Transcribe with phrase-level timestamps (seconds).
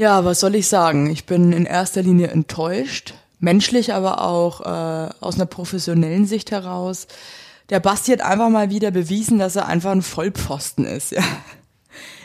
[0.00, 1.10] Ja, was soll ich sagen?
[1.10, 7.06] Ich bin in erster Linie enttäuscht, menschlich, aber auch äh, aus einer professionellen Sicht heraus.
[7.68, 11.12] Der Basti hat einfach mal wieder bewiesen, dass er einfach ein Vollpfosten ist.
[11.12, 11.22] Ja.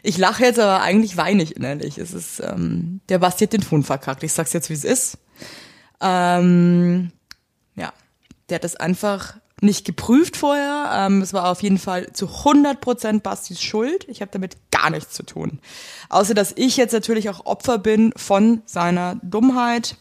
[0.03, 1.97] Ich lache jetzt, aber eigentlich weine ich innerlich.
[1.97, 4.23] Es ist, ähm, der Basti hat den Ton verkackt.
[4.23, 5.17] Ich sag's jetzt, wie es ist.
[5.99, 7.11] Ähm,
[7.75, 7.91] ja,
[8.47, 10.91] der hat das einfach nicht geprüft vorher.
[10.93, 14.05] Ähm, es war auf jeden Fall zu 100% Bastis Schuld.
[14.09, 15.59] Ich habe damit gar nichts zu tun.
[16.09, 19.95] Außer, dass ich jetzt natürlich auch Opfer bin von seiner Dummheit,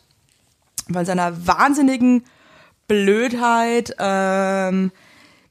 [0.92, 2.24] von seiner wahnsinnigen
[2.88, 3.94] Blödheit.
[3.98, 4.92] Ähm,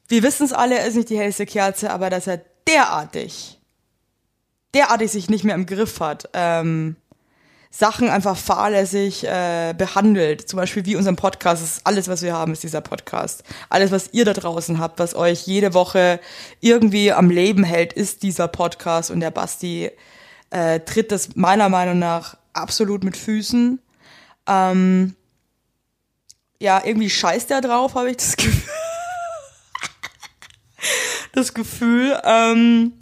[0.08, 3.60] wir wissen es alle, er ist nicht die hellste Kerze, aber dass er derartig,
[4.74, 6.30] derartig sich nicht mehr im Griff hat.
[6.34, 6.98] Ähm,
[7.76, 10.48] Sachen einfach fahrlässig äh, behandelt.
[10.48, 11.64] Zum Beispiel wie unseren Podcast.
[11.64, 13.44] Das ist alles, was wir haben, ist dieser Podcast.
[13.68, 16.20] Alles, was ihr da draußen habt, was euch jede Woche
[16.62, 19.10] irgendwie am Leben hält, ist dieser Podcast.
[19.10, 19.90] Und der Basti
[20.52, 23.82] äh, tritt das meiner Meinung nach absolut mit Füßen.
[24.46, 25.16] Ähm,
[26.60, 28.62] ja, irgendwie scheißt er drauf, habe ich das Gefühl.
[31.34, 32.22] das Gefühl.
[32.24, 32.94] Ähm,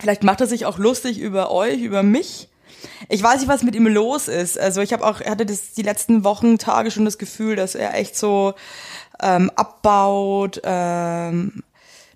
[0.00, 2.48] vielleicht macht er sich auch lustig über euch, über mich
[3.08, 4.58] ich weiß nicht, was mit ihm los ist.
[4.58, 7.94] Also ich habe auch, hatte das die letzten Wochen, Tage schon das Gefühl, dass er
[7.94, 8.54] echt so
[9.22, 11.62] ähm, abbaut, ähm,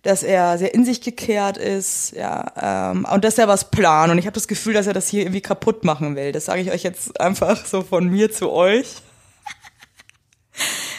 [0.02, 4.12] dass er sehr in sich gekehrt ist, ja, ähm, und dass er was plant.
[4.12, 6.32] Und ich habe das Gefühl, dass er das hier irgendwie kaputt machen will.
[6.32, 8.86] Das sage ich euch jetzt einfach so von mir zu euch.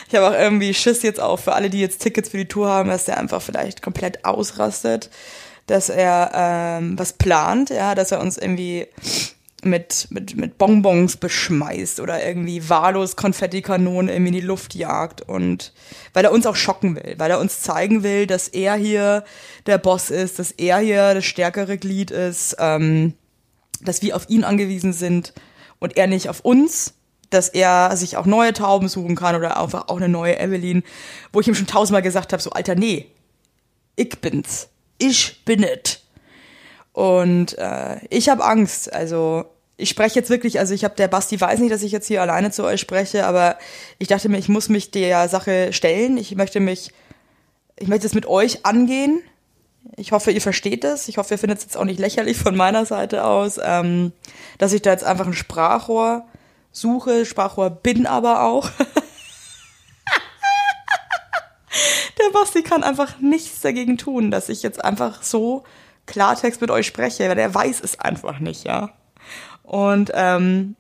[0.08, 2.68] Ich habe auch irgendwie Schiss jetzt auch für alle, die jetzt Tickets für die Tour
[2.68, 5.12] haben, dass er einfach vielleicht komplett ausrastet,
[5.68, 8.88] dass er ähm, was plant, ja, dass er uns irgendwie
[9.64, 15.74] mit, mit, mit Bonbons beschmeißt oder irgendwie wahllos Konfettikanonen in die Luft jagt und
[16.14, 19.24] weil er uns auch schocken will, weil er uns zeigen will, dass er hier
[19.66, 23.14] der Boss ist, dass er hier das stärkere Glied ist, ähm,
[23.82, 25.34] dass wir auf ihn angewiesen sind
[25.80, 26.94] und er nicht auf uns,
[27.30, 30.84] dass er sich auch neue Tauben suchen kann oder einfach auch eine neue Evelyn,
[31.32, 33.08] wo ich ihm schon tausendmal gesagt habe, so Alter, nee,
[33.96, 35.99] ich bin's, ich bin es
[36.94, 38.92] und äh, ich habe Angst.
[38.94, 39.46] Also
[39.78, 42.22] ich spreche jetzt wirklich, also ich habe der Basti weiß nicht, dass ich jetzt hier
[42.22, 43.58] alleine zu euch spreche, aber
[43.98, 46.18] ich dachte mir, ich muss mich der Sache stellen.
[46.18, 46.92] Ich möchte mich,
[47.78, 49.22] ich möchte es mit euch angehen.
[49.96, 51.08] Ich hoffe, ihr versteht es.
[51.08, 54.12] Ich hoffe, ihr findet es jetzt auch nicht lächerlich von meiner Seite aus, ähm,
[54.58, 56.26] dass ich da jetzt einfach ein Sprachrohr
[56.72, 57.26] suche.
[57.26, 58.70] Sprachrohr bin aber auch.
[62.20, 65.64] der Basti kann einfach nichts dagegen tun, dass ich jetzt einfach so
[66.10, 68.90] Klartext mit euch spreche, weil er weiß es einfach nicht, ja.
[69.64, 70.76] Und ähm,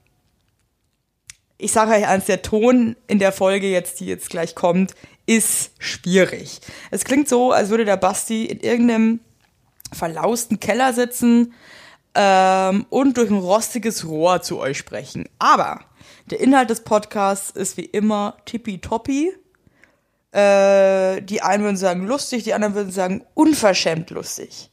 [1.59, 4.95] ich sage euch eins, der Ton in der Folge jetzt, die jetzt gleich kommt,
[5.25, 6.61] ist schwierig.
[6.89, 9.19] Es klingt so, als würde der Basti in irgendeinem
[9.93, 11.53] verlausten Keller sitzen
[12.15, 15.29] ähm, und durch ein rostiges Rohr zu euch sprechen.
[15.37, 15.81] Aber
[16.31, 19.33] der Inhalt des Podcasts ist wie immer tippitoppi.
[20.31, 24.69] Äh, die einen würden sagen lustig, die anderen würden sagen unverschämt lustig.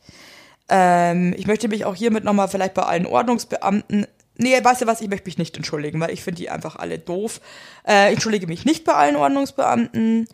[0.68, 4.06] Ähm, ich möchte mich auch hiermit nochmal vielleicht bei allen Ordnungsbeamten
[4.38, 6.98] Nee, weißt du was, ich möchte mich nicht entschuldigen, weil ich finde die einfach alle
[6.98, 7.40] doof.
[7.88, 10.28] Äh, ich entschuldige mich nicht bei allen Ordnungsbeamten.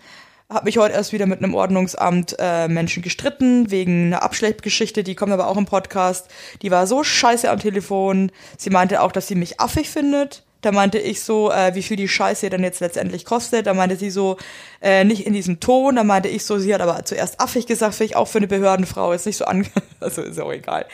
[0.49, 5.15] Hab mich heute erst wieder mit einem Ordnungsamt äh, Menschen gestritten, wegen einer Abschleppgeschichte, die
[5.15, 6.29] kommt aber auch im Podcast.
[6.63, 8.33] Die war so scheiße am Telefon.
[8.59, 10.45] Sie meinte auch, dass sie mich affig findet.
[10.63, 13.67] Da meinte ich so, äh, wie viel die Scheiße dann jetzt letztendlich kostet.
[13.67, 14.37] Da meinte sie so,
[14.81, 15.97] äh, nicht in diesem Ton.
[15.97, 18.47] Da meinte ich so, sie hat aber zuerst affig gesagt, finde ich auch für eine
[18.47, 19.67] Behördenfrau ist nicht so an,
[20.01, 20.87] also ist auch egal.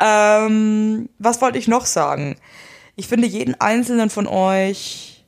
[0.00, 2.36] Ähm, was wollte ich noch sagen?
[2.96, 5.24] Ich finde jeden einzelnen von euch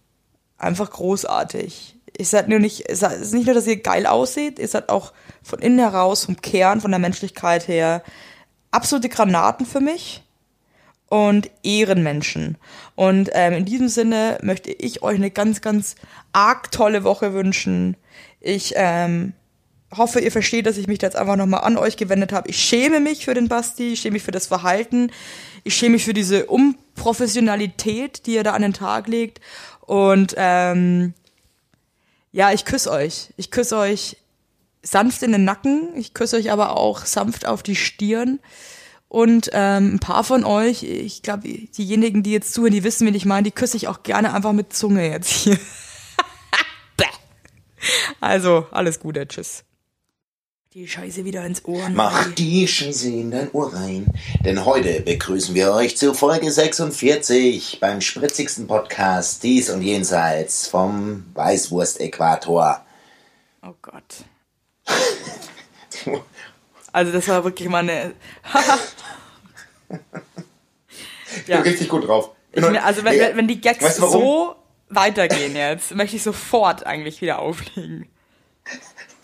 [0.56, 1.96] einfach großartig.
[2.16, 5.12] Ihr seid nur nicht, es ist nicht nur, dass ihr geil aussieht, ihr seid auch
[5.42, 8.02] von innen heraus, vom Kern, von der Menschlichkeit her
[8.70, 10.23] absolute Granaten für mich
[11.14, 12.58] und Ehrenmenschen.
[12.96, 15.94] Und ähm, in diesem Sinne möchte ich euch eine ganz, ganz
[16.32, 17.96] arg tolle Woche wünschen.
[18.40, 19.32] Ich ähm,
[19.96, 22.48] hoffe, ihr versteht, dass ich mich jetzt einfach nochmal an euch gewendet habe.
[22.48, 25.12] Ich schäme mich für den Basti, ich schäme mich für das Verhalten,
[25.62, 29.40] ich schäme mich für diese Unprofessionalität, die er da an den Tag legt.
[29.82, 31.14] Und ähm,
[32.32, 33.28] ja, ich küsse euch.
[33.36, 34.16] Ich küsse euch
[34.82, 38.40] sanft in den Nacken, ich küsse euch aber auch sanft auf die Stirn.
[39.14, 43.14] Und ähm, ein paar von euch, ich glaube, diejenigen, die jetzt zuhören, die wissen, wen
[43.14, 45.56] ich meine, die küsse ich auch gerne einfach mit Zunge jetzt hier.
[48.20, 49.62] also, alles Gute, tschüss.
[50.72, 51.88] Die Scheiße wieder ins Ohr.
[51.90, 54.06] Mach die Scheiße in dein Ohr rein.
[54.44, 61.26] Denn heute begrüßen wir euch zu Folge 46 beim spritzigsten Podcast dies und jenseits vom
[61.34, 62.84] Weißwurst-Äquator.
[63.62, 64.24] Oh Gott.
[66.94, 68.14] Also das war wirklich mal eine.
[71.36, 72.30] ich bin richtig gut drauf.
[72.52, 74.56] Ich, mir- also wenn, Nee, wenn- die Gags weißt du so
[74.88, 78.08] weitergehen jetzt, möchte ich sofort eigentlich wieder auflegen.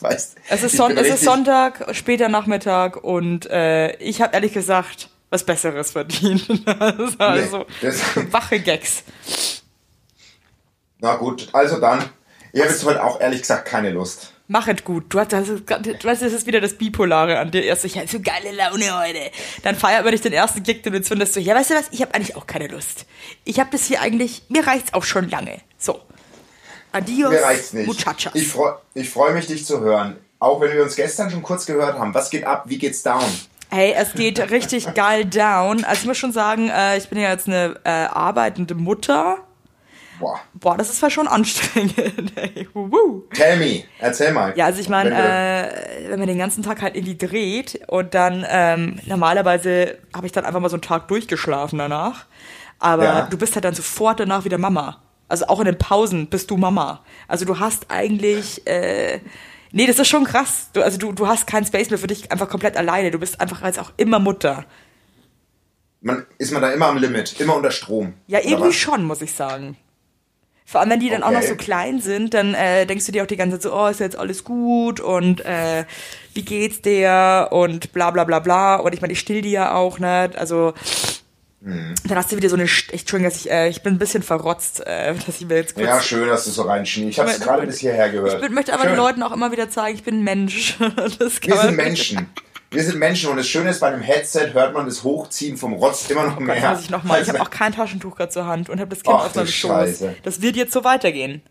[0.00, 4.52] Weißt, Es ist, Son bin es ist Sonntag, später Nachmittag und äh, ich habe ehrlich
[4.54, 6.48] gesagt was Besseres verdient.
[7.18, 8.00] also das-
[8.32, 9.04] wache Gags.
[10.98, 12.04] Na gut, also dann.
[12.52, 14.32] Ich habe jetzt heute auch ehrlich gesagt keine Lust.
[14.52, 15.04] Mach es gut.
[15.10, 17.62] Du hast, das ist, du weißt, das ist wieder das Bipolare an dir.
[17.62, 19.30] Erst so, ich hab so geile Laune heute.
[19.62, 21.84] Dann feiert man dich den ersten Gig und jetzt findest du, ja, weißt du was,
[21.92, 23.06] ich habe eigentlich auch keine Lust.
[23.44, 25.60] Ich habe das hier eigentlich, mir reicht's auch schon lange.
[25.78, 26.00] So.
[26.90, 27.86] Adios, Mir reicht's nicht.
[27.86, 28.34] Muchachas.
[28.34, 30.16] Ich freue ich freu mich, dich zu hören.
[30.40, 32.12] Auch wenn wir uns gestern schon kurz gehört haben.
[32.12, 32.64] Was geht ab?
[32.66, 33.22] Wie geht's down?
[33.70, 35.84] Hey, es geht richtig geil down.
[35.84, 39.38] Also ich muss schon sagen, äh, ich bin ja jetzt eine äh, arbeitende Mutter.
[40.20, 40.38] Boah.
[40.54, 41.94] Boah, das ist zwar schon anstrengend.
[43.34, 43.84] Tell me.
[43.98, 44.52] Erzähl mal.
[44.56, 48.14] Ja, also ich meine, Wenn äh, wenn man den ganzen Tag halt irgendwie dreht und
[48.14, 52.26] dann ähm, normalerweise habe ich dann einfach mal so einen Tag durchgeschlafen danach.
[52.78, 53.22] Aber Ja.
[53.30, 55.02] du bist halt dann sofort danach wieder Mama.
[55.28, 57.02] Also auch in den Pausen bist du Mama.
[57.28, 59.20] Also du hast eigentlich, äh,
[59.72, 60.68] nee, das ist schon krass.
[60.72, 63.10] Du, also du, du hast keinen Space mehr für dich einfach komplett alleine.
[63.10, 64.64] Du bist einfach als auch immer Mutter.
[66.00, 68.14] man, ist man da immer am Limit, immer unter Strom.
[68.26, 69.76] Ja, irgendwie schon, muss ich sagen.
[70.70, 71.48] Vor allem, wenn die dann auch noch Okay.
[71.48, 73.98] so klein sind, dann äh, denkst du dir auch die ganze Zeit so, oh, ist
[73.98, 75.84] jetzt alles gut und äh,
[76.34, 78.76] wie geht's dir und bla bla bla bla.
[78.76, 80.30] Und ich meine, ich still die ja auch, ne?
[80.36, 80.72] Also
[81.62, 81.94] Mhm.
[82.04, 84.22] dann hast du wieder so eine, ich, Entschuldigung, dass ich, äh, ich bin ein bisschen
[84.22, 85.86] verrotzt, äh, dass ich mir jetzt kurz...
[85.86, 87.10] Ja, schön, dass du so reinschniehst.
[87.10, 88.42] Ich habe es Ich gerade bis hierher gehört.
[88.42, 88.92] Ich möchte aber schön.
[88.92, 90.78] den Leuten auch immer wieder zeigen, ich bin ein Mensch.
[91.18, 92.28] Das kann Wir sind Menschen.
[92.72, 95.72] Wir sind Menschen und das Schöne ist, bei einem Headset hört man das Hochziehen vom
[95.72, 96.54] Rotz immer noch mehr.
[96.60, 97.20] Das muss ich nochmal.
[97.20, 99.34] Ich habe Also, auch kein Taschentuch gerade zur Hand und habe das Kind Ach, auf
[99.34, 100.04] meinem Schoß.
[100.22, 101.42] Das wird jetzt so weitergehen.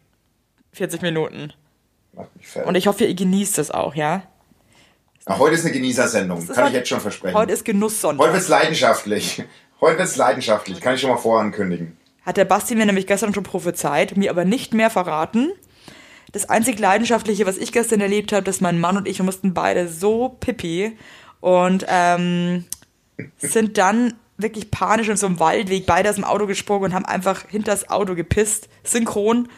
[0.72, 1.52] 40 Minuten.
[2.14, 2.70] macht mich fertig.
[2.70, 4.24] Und ich hoffe, ihr genießt das auch, ja?
[5.26, 7.36] Ach, heute ist eine Genießersendung, kann ich jetzt schon versprechen.
[7.36, 8.24] Heute ist Genusssonntag.
[8.26, 9.44] Heute wird's leidenschaftlich.
[9.82, 11.98] Heute wird's leidenschaftlich, kann ich schon mal vorankündigen.
[12.26, 15.54] Hat der Basti mir nämlich gestern schon prophezeit, mir aber nicht mehr verraten.
[16.32, 19.54] Das einzig Leidenschaftliche, was ich gestern erlebt habe, dass mein Mann und ich, wir mussten
[19.54, 20.98] beide so pipi
[21.40, 22.66] und ähm,
[23.38, 27.06] sind dann wirklich panisch in so einem Waldweg beide aus dem Auto gesprungen und haben
[27.06, 29.50] einfach hinter das Auto gepisst, synchron.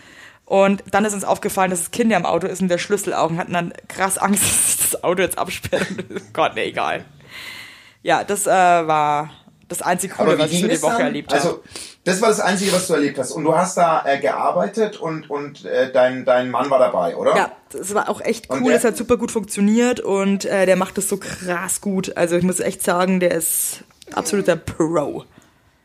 [0.46, 3.14] Und dann ist uns aufgefallen, dass das Kind ja im Auto ist und der Schlüssel
[3.14, 4.44] auch und hatten dann krass Angst,
[4.82, 5.88] dass das Auto jetzt absperrt.
[6.34, 7.06] Gott, nee, egal.
[8.04, 9.30] Ja, das äh, war
[9.72, 11.02] das einzig Coole, was ich die es Woche dann?
[11.08, 11.42] erlebt habe.
[11.42, 11.64] Also,
[12.04, 13.32] das war das Einzige, was du erlebt hast.
[13.32, 17.36] Und du hast da äh, gearbeitet und, und äh, dein, dein Mann war dabei, oder?
[17.36, 18.64] Ja, das war auch echt cool.
[18.66, 22.16] der- Es hat super gut funktioniert und äh, der macht das so krass gut.
[22.18, 23.84] Also ich muss echt sagen, der ist
[24.14, 25.24] absoluter Pro.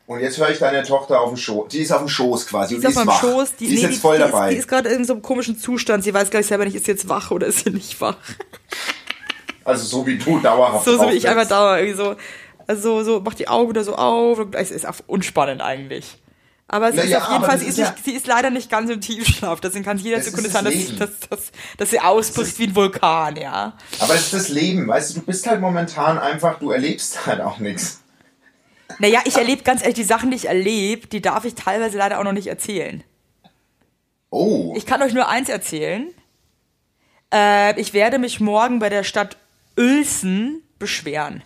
[0.07, 1.67] Und jetzt höre ich deine Tochter auf dem Schoß.
[1.69, 2.75] Die ist auf dem Schoß quasi.
[2.75, 3.19] Die ist auf meinem wach.
[3.21, 3.55] Schoß.
[3.57, 4.47] Die, ist nee, jetzt voll die dabei.
[4.49, 6.03] Ist, die ist gerade in so einem komischen Zustand.
[6.05, 8.15] Sie weiß gar nicht selber nicht, ist sie jetzt wach oder ist sie nicht wach.
[9.65, 12.15] also so wie du dauerhaft So, so wie ich einfach dauer irgendwie so.
[12.67, 14.39] Also so macht die Augen wieder so auf.
[14.53, 16.17] Es ist auch unspannend eigentlich.
[16.69, 18.49] Aber sie Na ist auf jeden Fall, sie ist, ist ja- nicht, sie ist leider
[18.49, 19.61] nicht ganz im Tiefschlaf.
[19.61, 22.65] Deswegen kann es jeder Sekunde ist sein, das dass, dass, dass, dass sie ausbricht wie
[22.67, 23.77] ein Vulkan, ja.
[23.99, 27.39] Aber es ist das Leben, weißt du, du bist halt momentan einfach, du erlebst halt
[27.39, 28.01] auch nichts.
[28.99, 32.19] Naja, ich erlebe ganz ehrlich, die Sachen, die ich erlebe, die darf ich teilweise leider
[32.19, 33.01] auch noch nicht erzählen.
[34.29, 36.07] Oh, Ich kann euch nur eins erzählen.
[37.33, 39.37] Äh, ich werde mich morgen bei der Stadt
[39.77, 41.43] Uelzen beschweren.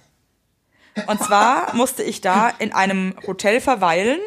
[1.08, 4.20] Und zwar musste ich da in einem Hotel verweilen.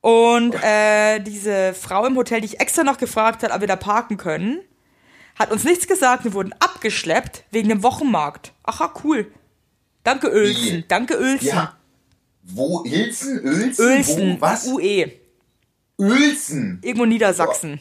[0.00, 3.76] Und äh, diese Frau im Hotel, die ich extra noch gefragt hat, ob wir da
[3.76, 4.60] parken können,
[5.38, 6.24] hat uns nichts gesagt.
[6.24, 8.52] Wir wurden abgeschleppt wegen dem Wochenmarkt.
[8.62, 9.30] Aha, cool.
[10.02, 10.32] Danke.
[10.32, 10.84] Wie?
[10.88, 11.48] Danke, Uelzen.
[11.48, 11.76] ja.
[12.42, 12.82] Wo?
[12.84, 13.44] Ilzen?
[13.44, 13.84] Uelzen?
[13.86, 14.36] Uelzen.
[14.36, 14.40] Wo?
[14.40, 14.66] Was?
[14.66, 15.12] UE.
[15.98, 16.80] Uelzen?
[16.82, 17.80] Irgendwo Niedersachsen.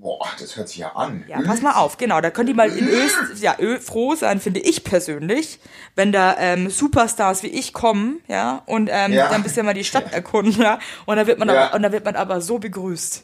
[0.00, 1.24] Boah, das hört sich ja an.
[1.28, 2.20] Ja, pass mal auf, genau.
[2.20, 2.88] Da könnt ihr mal in.
[2.88, 5.60] Öst, ja, Ö froh sein, finde ich persönlich,
[5.94, 9.26] wenn da ähm, Superstars wie ich kommen, ja, und ähm, Ja.
[9.26, 11.92] dann ein bisschen mal die Stadt erkunden, ja, und da wird man aber, und da
[11.92, 13.22] wird man aber so begrüßt.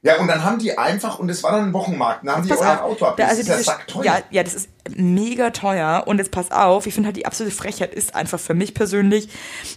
[0.00, 2.48] Ja, und dann haben die einfach, und es war dann ein Wochenmarkt, dann haben die
[2.50, 3.16] Pass euer Auto ab.
[3.16, 4.04] da, Das also ist ja sackteuer.
[4.04, 6.04] ja, ja, das ist mega teuer.
[6.06, 9.28] Und jetzt pass auf, ich finde halt die absolute Frechheit ist einfach für mich persönlich,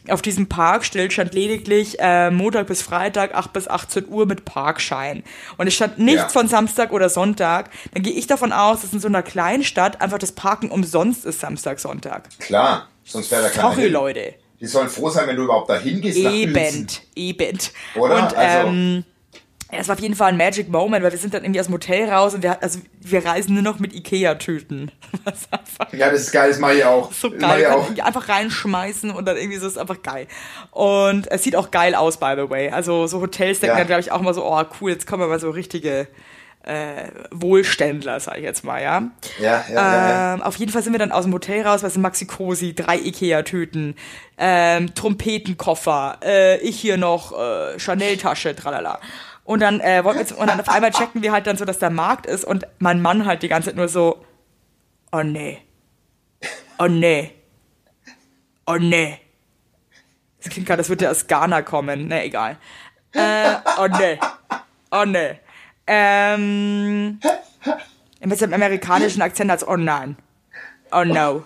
[0.10, 5.24] auf diesem Parkstell stand lediglich äh, Montag bis Freitag 8 bis 18 Uhr mit Parkschein.
[5.58, 6.30] Und es stand nichts Ja.
[6.30, 7.72] von Samstag oder Sonntag.
[7.96, 11.26] Dann gehe ich davon aus, dass in so einer kleinen Stadt einfach das Parken umsonst
[11.26, 12.30] ist Samstag, Sonntag.
[12.38, 13.92] Klar, sonst wäre da keiner Sorry, hin.
[13.94, 14.34] Leute.
[14.60, 16.20] Die sollen froh sein, wenn du überhaupt dahin gehst.
[16.20, 17.58] Eben, eben.
[17.96, 18.16] Oder?
[18.18, 19.04] Und Also- ähm,
[19.80, 21.74] es war auf jeden Fall ein Magic Moment, weil wir sind dann irgendwie aus dem
[21.74, 24.92] Hotel raus und wir, also, wir reisen nur noch mit Ikea-Tüten.
[25.94, 27.12] Ja, das ist geil, das mache ich auch.
[27.12, 27.66] so geil.
[27.68, 27.90] auch.
[28.04, 30.28] einfach reinschmeißen und dann irgendwie so ist es einfach geil.
[30.72, 32.70] Und es sieht auch geil aus, by the way.
[32.70, 33.80] Also so Hotels denken Ja.
[33.80, 36.08] dann, glaube ich, auch mal so, oh cool, jetzt kommen wir mal so richtige
[36.64, 39.04] äh, Wohlständler, sag ich jetzt mal, ja.
[39.40, 40.34] Ja, ja, ja, ja.
[40.36, 42.76] Ähm, auf jeden Fall sind wir dann aus dem Hotel raus, was sind Maxi Cosi,
[42.76, 43.96] drei Ikea-Tüten,
[44.38, 49.00] ähm, Trompetenkoffer, äh, ich hier noch äh, Chanel-Tasche, tralala.
[49.52, 51.78] Und dann äh, wollten wir und dann auf einmal checken wir halt dann so, dass
[51.78, 54.24] der Markt ist und mein Mann halt die ganze Zeit nur so,
[55.12, 55.58] oh nee,
[56.80, 57.34] oh nee,
[58.66, 59.20] oh nee.
[60.42, 62.60] Das klingt gerade, das würde aus Ghana kommen, ne, egal.
[63.12, 64.20] Äh, oh nee,
[64.90, 65.38] oh nee.
[65.86, 67.20] Ähm,
[68.24, 70.16] mit einem amerikanischen Akzent als oh nein,
[70.94, 71.44] oh no,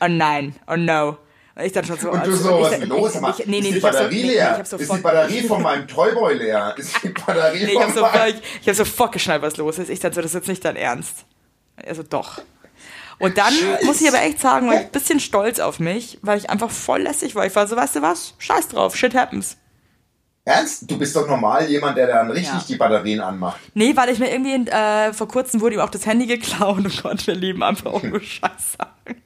[0.00, 1.18] oh nein, oh no.
[1.54, 2.10] Und ich dann schon so.
[2.10, 3.14] Und du so, was ist los?
[3.14, 4.52] Ich, ich, nee, nee, ist die hab Batterie leer?
[4.52, 6.74] hab ist die Batterie von meinem Toyboy leer?
[6.78, 8.06] Ist die Batterie Nee, ich habe so,
[8.62, 9.90] ich, hab sofort geschnallt, was los ist.
[9.90, 11.26] Ich dachte so, das ist jetzt nicht dein Ernst.
[11.86, 12.40] Also doch.
[13.18, 13.52] Und dann
[13.84, 16.70] muss ich aber echt sagen, war ich ein bisschen stolz auf mich, weil ich einfach
[16.70, 17.46] voll lässig war.
[17.46, 18.34] Ich war so, weißt du was?
[18.38, 19.58] Scheiß drauf, shit happens.
[20.44, 20.90] Ernst?
[20.90, 22.64] Du bist doch normal jemand, der dann richtig Ja.
[22.66, 23.60] die Batterien anmacht.
[23.74, 27.02] Nee, weil ich mir irgendwie, äh, vor kurzem wurde ihm auch das Handy geklaut und
[27.02, 29.22] Gott, wir lieben einfach auch nur Scheiß sagen.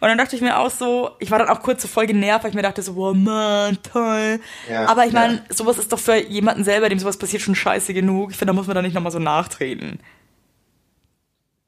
[0.00, 2.44] Und dann dachte ich mir auch so, ich war dann auch kurz so voll genervt,
[2.44, 4.40] weil ich mir dachte so, wow, Mann, toll.
[4.68, 5.54] Ja, Aber ich meine, ja.
[5.54, 8.30] sowas ist doch für jemanden selber, dem sowas passiert, schon scheiße genug.
[8.30, 9.98] Ich finde, da muss man da nicht nochmal so nachtreten.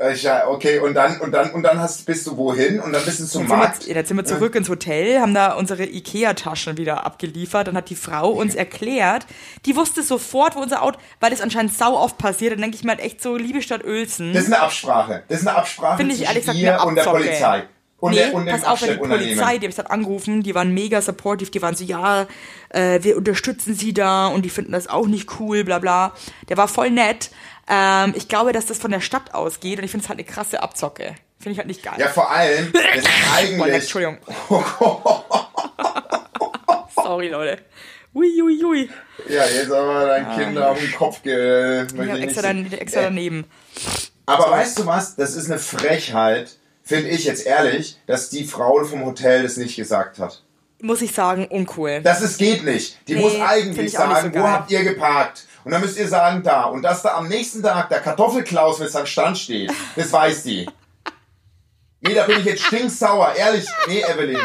[0.03, 2.81] Äh, Ja, okay, und dann, und dann, und dann hast, bist du wohin?
[2.81, 3.87] Und dann bist du zum sind, Markt?
[3.87, 7.69] wir, dann sind wir zurück ins Hotel, haben da unsere Ikea-Taschen wieder abgeliefert.
[7.69, 9.27] Dann hat die Frau uns erklärt,
[9.65, 12.85] die wusste sofort, wo unser Auto, weil das anscheinend sau oft passiert, dann denke ich
[12.85, 14.33] mir halt echt so, liebe Stadt Uelzen.
[14.33, 15.23] Das ist eine Absprache.
[15.29, 17.05] Das ist eine Absprache Finde ich zwischen ehrlich gesagt eine und der.
[17.05, 17.63] Polizei.
[18.03, 18.97] Und, nee, der, und pass auf, wenn die.
[18.97, 22.27] Polizei, die habe ich dann angerufen, die waren mega supportive, die waren so, ja,
[22.71, 26.13] äh, wir unterstützen sie da und die finden das auch nicht cool, bla bla.
[26.49, 27.31] Der war voll nett.
[27.75, 30.29] Ähm, ich glaube, dass das von der Stadt ausgeht und ich finde es halt eine
[30.29, 31.15] krasse Abzocke.
[31.39, 31.95] Finde ich halt nicht geil.
[31.97, 33.75] Ja, vor allem, das ist Boah, eigentlich...
[33.75, 34.19] Entschuldigung.
[36.95, 37.63] Sorry, Leute.
[38.15, 38.91] Ui, ui, ui.
[39.27, 41.87] Ja, jetzt aber dein Kind auf den Kopf ge...
[41.87, 43.47] Ich hab extra, dann, extra daneben.
[44.27, 45.17] Aber weißt du was?
[45.17, 49.77] Das ist eine Frechheit, finde ich jetzt ehrlich, dass die Frau vom Hotel das nicht
[49.77, 50.43] gesagt hat.
[50.83, 52.01] Muss ich sagen, uncool.
[52.03, 52.99] Das ist, geht nicht.
[53.09, 55.47] Die Nee, muss eigentlich sagen, so wo habt ihr geparkt?
[55.65, 56.65] Und dann müsst ihr sagen, da.
[56.65, 60.69] Und dass da am nächsten Tag der Kartoffelklaus mit seinem Stand steht, das weiß die.
[62.01, 63.33] Nee, da bin ich jetzt stinksauer.
[63.37, 64.41] Ehrlich, nee, Evelyn.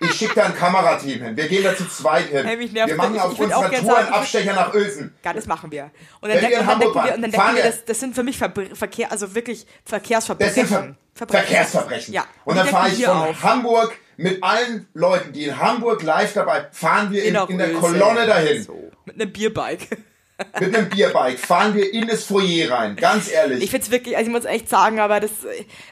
[0.00, 1.36] Ich schicke da ein Kamerateam hin.
[1.36, 2.44] Wir gehen da zu zweit hin.
[2.44, 2.96] Hey, wir das.
[2.96, 5.14] machen auf unserer Tour einen Abstecher nach Uelzen.
[5.24, 5.90] Ja, das machen wir.
[6.20, 8.36] Und dann, und denken Hamburg wir, und dann denken wir, das, das sind für mich
[8.36, 10.66] Verbr Verkehr, also wirklich Das Verkehrsverbrechen.
[10.66, 12.14] sind Ver Verkehrsverbrechen.
[12.14, 12.26] Ja.
[12.44, 13.42] Und die dann fahre ich von auf.
[13.42, 17.72] Hamburg mit allen Leuten, die in Hamburg live dabei, fahren wir in, Nach in der.
[17.72, 18.62] Kolonne dahin.
[18.62, 19.88] So, mit einem Bierbike.
[20.60, 22.94] Mit einem Bierbike fahren wir in das Foyer rein.
[22.94, 23.60] Ganz ehrlich.
[23.60, 25.32] Ich find's wirklich, also ich muss echt sagen, aber das,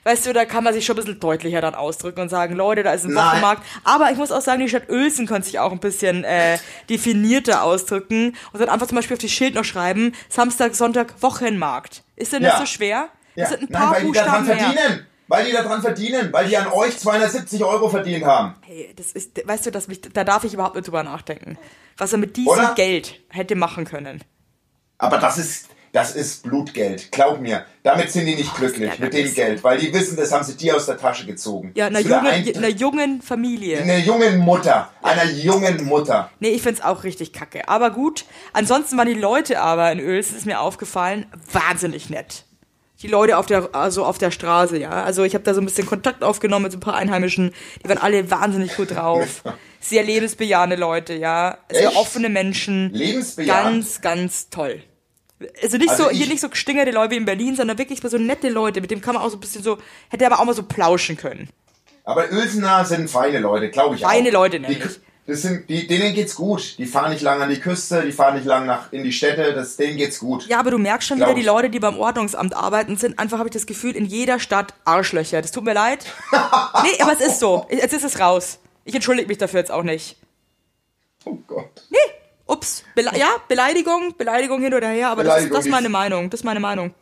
[0.04, 2.84] weißt du, da kann man sich schon ein bisschen deutlicher dann ausdrücken und sagen, Leute,
[2.84, 3.26] da ist ein Nein.
[3.26, 3.64] Wochenmarkt.
[3.82, 7.64] Aber ich muss auch sagen, die Stadt Uelzen könnte sich auch ein bisschen äh, definierter
[7.64, 12.04] ausdrücken und dann einfach zum Beispiel auf die Schild noch schreiben, Samstag, Sonntag, Wochenmarkt.
[12.14, 12.50] Ist denn Ja.
[12.50, 13.08] das so schwer?
[13.34, 13.42] ja.
[13.48, 14.98] Das sind ein Nein, paar weil die daran Buchstaben mehr.
[15.28, 16.32] Weil die daran verdienen.
[16.32, 18.54] Weil die an euch 270 Euro verdient haben.
[18.62, 21.58] Hey, das ist, weißt du, dass mich, da darf ich überhaupt nicht drüber nachdenken.
[21.96, 22.74] Was er mit diesem Oder?
[22.76, 24.22] Geld hätte machen können.
[24.98, 27.10] Aber das ist, das ist Blutgeld.
[27.12, 27.64] Glaub mir.
[27.82, 28.88] Damit sind die nicht glücklich.
[28.90, 31.72] ja, mit dem ist- Weil die wissen, das haben sie dir aus der Tasche gezogen.
[31.74, 33.78] Ja, einer ein- einer jungen Familie.
[33.82, 34.90] einer jungen Mutter.
[35.02, 36.30] Einer jungen Mutter.
[36.40, 37.68] Nee, ich find's auch richtig kacke.
[37.68, 38.24] Aber gut.
[38.52, 42.44] Ansonsten waren die Leute aber in Uelzen, ist mir aufgefallen, wahnsinnig nett.
[43.02, 44.90] Die Leute auf der, also auf der Straße, ja.
[44.90, 47.52] Also ich habe da so ein bisschen Kontakt aufgenommen mit so ein paar Einheimischen.
[47.82, 49.42] Die waren alle wahnsinnig gut drauf.
[49.80, 51.58] Sehr lebensbejahende Leute, ja.
[51.70, 51.96] Sehr Echt?
[51.96, 52.90] offene Menschen.
[52.92, 53.64] Lebensbejahend?
[53.64, 54.82] Ganz, ganz toll.
[55.62, 58.16] Also nicht Also so, hier nicht so gestingerte Leute wie in Berlin, sondern wirklich so
[58.16, 58.80] nette Leute.
[58.80, 59.76] Mit dem kann man auch so ein bisschen so,
[60.08, 61.50] hätte aber auch mal so plauschen können.
[62.04, 64.34] Aber Uelsener sind feine Leute, glaube ich Feine auch.
[64.34, 65.00] Leute die, nämlich.
[65.26, 66.78] Das sind, die, Denen geht's gut.
[66.78, 69.52] Die fahren nicht lang an die Küste, die fahren nicht lang nach, in die Städte.
[69.54, 70.46] Das, denen geht's gut.
[70.46, 71.46] Ja, aber du merkst schon Glaub wieder, die.
[71.46, 75.42] Leute, die beim Ordnungsamt arbeiten, sind einfach, habe ich das Gefühl, in jeder Stadt Arschlöcher.
[75.42, 76.06] Das tut mir leid.
[76.32, 77.66] nee, aber es ist so.
[77.70, 78.58] Jetzt ist es raus.
[78.84, 80.16] Ich entschuldige mich dafür jetzt auch nicht.
[81.24, 81.82] Oh Gott.
[81.90, 81.98] Nee,
[82.46, 82.84] ups.
[82.94, 86.30] Bele ja, Beleidigung, Beleidigung hin oder her, aber das, ist- das ist meine Meinung.
[86.30, 86.94] Das ist meine Meinung.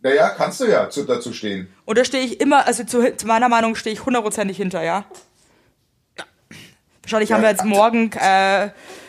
[0.00, 1.72] Naja, kannst du ja zu, dazu stehen.
[1.84, 4.84] Und da stehe ich immer, also zu, zu meiner Meinung stehe ich hundertprozentig hinter?
[4.84, 5.04] Ja.
[7.08, 8.68] Wahrscheinlich haben wir jetzt morgen äh,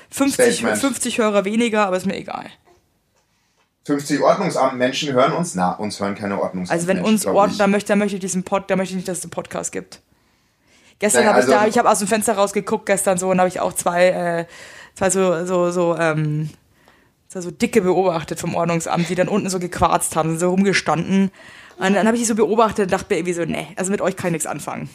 [0.10, 0.78] 50, Statement.
[0.78, 2.46] 50 Hörer weniger, aber ist mir egal.
[3.84, 5.54] 50 Ordnungsamt-Menschen hören uns.
[5.56, 6.72] Na, uns hören keine Ordnungsamt.
[6.72, 7.58] Also wenn uns ich.
[7.58, 9.74] dann möchte, dann möchte ich diesen Pod, dann möchte ich nicht, dass es einen Podcast
[9.74, 10.02] gibt.
[11.00, 13.50] Gestern habe ich also- da, ich habe aus dem Fenster rausgeguckt gestern so und habe
[13.50, 14.46] ich auch zwei, äh,
[14.96, 16.50] zwei so, so, so, ähm,
[17.28, 21.32] so dicke beobachtet vom Ordnungsamt, die dann unten so gequarzt haben, so rumgestanden.
[21.78, 24.00] Und dann habe ich die so beobachtet und dachte mir irgendwie so, nee, also mit
[24.00, 24.90] euch kann ich nichts anfangen.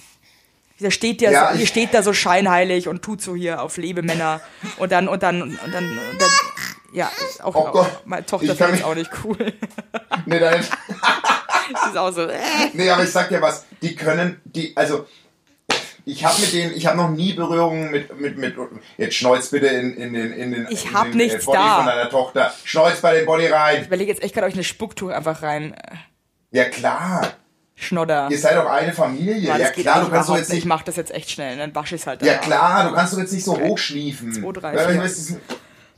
[0.80, 3.76] Der steht ja, Ja, so, ihr steht da so scheinheilig und tut so hier auf
[3.76, 4.40] Lebemänner
[4.78, 6.30] und dann, und dann, und dann, und dann
[6.92, 7.10] Ja,
[7.42, 8.02] auch, Oh Gott.
[8.04, 9.36] meine Tochter findet es auch nicht cool.
[10.26, 10.68] Nee, dann, Sie
[11.90, 12.38] ist auch so, äh.
[12.72, 15.06] nee, aber ich sag dir was, die können, die, also,
[16.06, 18.54] ich habe mit denen, ich habe noch nie Berührungen mit, mit, mit,
[18.98, 21.76] jetzt schneuzt bitte in, in den, in den, Ich in hab den nichts Body da.
[21.76, 22.52] von deiner Tochter.
[22.64, 23.80] Schneuzt bei den Body rein.
[23.80, 25.72] Ich überlege jetzt echt gerade, euch eine Spucktuch einfach rein.
[25.72, 25.94] äh,
[26.50, 27.32] Ja klar,
[27.76, 28.28] Schnodder.
[28.30, 29.36] ihr seid doch eine Familie.
[29.38, 30.58] Ja, Ja, das klar, du kannst doch jetzt nicht.
[30.58, 33.12] Ich mach das jetzt echt schnell, dann wasche ich es halt ja klar, du kannst
[33.12, 33.64] doch jetzt nicht so vier.
[34.62, 35.36] weißt, das ist-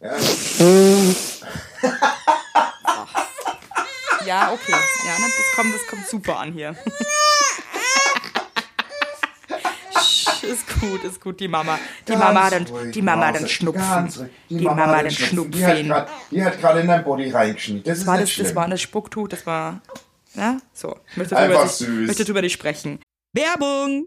[0.00, 0.12] ja,
[4.26, 4.72] Ja, okay.
[4.72, 6.74] Ja, ne, das kommt, das kommt super an hier.
[10.42, 11.78] Ist gut, ist gut, die Mama.
[12.06, 13.82] Die ganz Mama ruhig, die Mama einen Schnupfen.
[13.82, 14.30] ruhig.
[14.48, 15.52] Die, Mama hat einen Schnupfen.
[15.52, 15.64] Die
[15.94, 17.86] hat Die gerade in dein Body reingeschniet.
[17.86, 19.80] Das ist war das, das war ein Spucktuch, das war.
[20.36, 20.96] Ja, so.
[21.10, 22.06] Ich möchte Einfach drüber, süß.
[22.06, 23.00] möchte drüber nicht sprechen.
[23.32, 24.06] Werbung!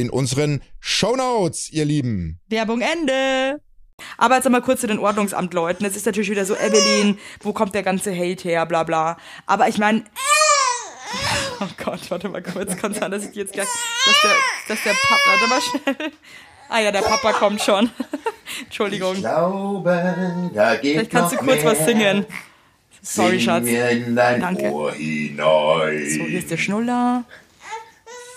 [0.00, 2.40] in unseren Shownotes, ihr Lieben.
[2.48, 3.60] Werbung Ende.
[4.18, 5.86] Aber jetzt einmal kurz zu den Ordnungsamtleuten.
[5.86, 9.16] Es ist natürlich wieder so, Evelyn, wo kommt der ganze Hate her, bla bla.
[9.46, 10.04] Aber ich meine.
[11.58, 12.76] Oh Gott, warte mal kurz.
[12.76, 13.66] Kann sein, dass ich die jetzt gleich.
[14.04, 14.30] Dass der,
[14.68, 15.20] dass der Papa.
[15.24, 16.12] Warte mal schnell.
[16.68, 17.88] Ah ja, der Papa kommt schon.
[18.64, 19.14] Entschuldigung.
[19.14, 21.64] Ich glaube, da geht Vielleicht kannst du kurz mehr.
[21.64, 22.26] was singen.
[23.00, 23.64] Sorry, Sing Schatz.
[23.64, 24.70] mir in dein Danke.
[24.70, 26.10] Ohr hinein.
[26.10, 27.24] So, hier ist der Schnuller.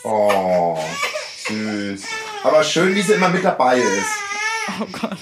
[0.06, 0.78] Oh,
[1.50, 2.04] süß.
[2.44, 4.10] Aber schön, wie sie immer mit dabei ist.
[4.82, 5.18] Oh Gott.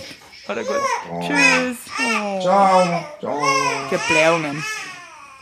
[0.46, 1.26] Warte kurz.
[1.26, 1.78] Tschüss.
[2.00, 2.40] Oh.
[2.42, 3.04] Ciao.
[3.20, 3.42] Ciao.
[3.92, 4.64] Die Blähungen.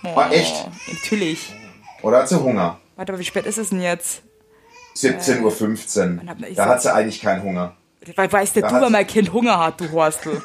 [0.03, 0.67] Oh, Ah, echt?
[0.91, 1.53] Natürlich.
[2.01, 2.79] Oder hat sie Hunger?
[2.95, 4.21] Warte mal, wie spät ist es denn jetzt?
[4.95, 6.47] 17.15 Uhr.
[6.47, 7.75] Ich Da hat sie eigentlich keinen Hunger.
[8.15, 10.41] Weil weißt du, Da du, wenn mein Kind Hunger hat, du Horstel.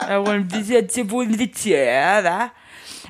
[0.00, 2.22] ja, wohl, wie jetzt hier wohl ein Witz hier, ja,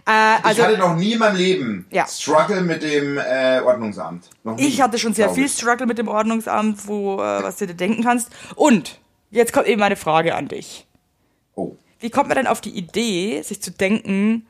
[0.09, 2.07] Äh, ich also, hatte noch nie in meinem Leben Ja.
[2.07, 4.31] Struggle mit dem äh, Ordnungsamt.
[4.45, 5.53] Noch nie, ich hatte schon sehr viel ich.
[5.53, 8.31] Struggle mit dem Ordnungsamt, wo, äh, was du dir denken kannst.
[8.55, 10.87] Und, jetzt kommt eben meine Frage an dich.
[11.57, 11.75] Oh.
[11.99, 14.47] Wie kommt man denn auf die Idee, sich zu denken,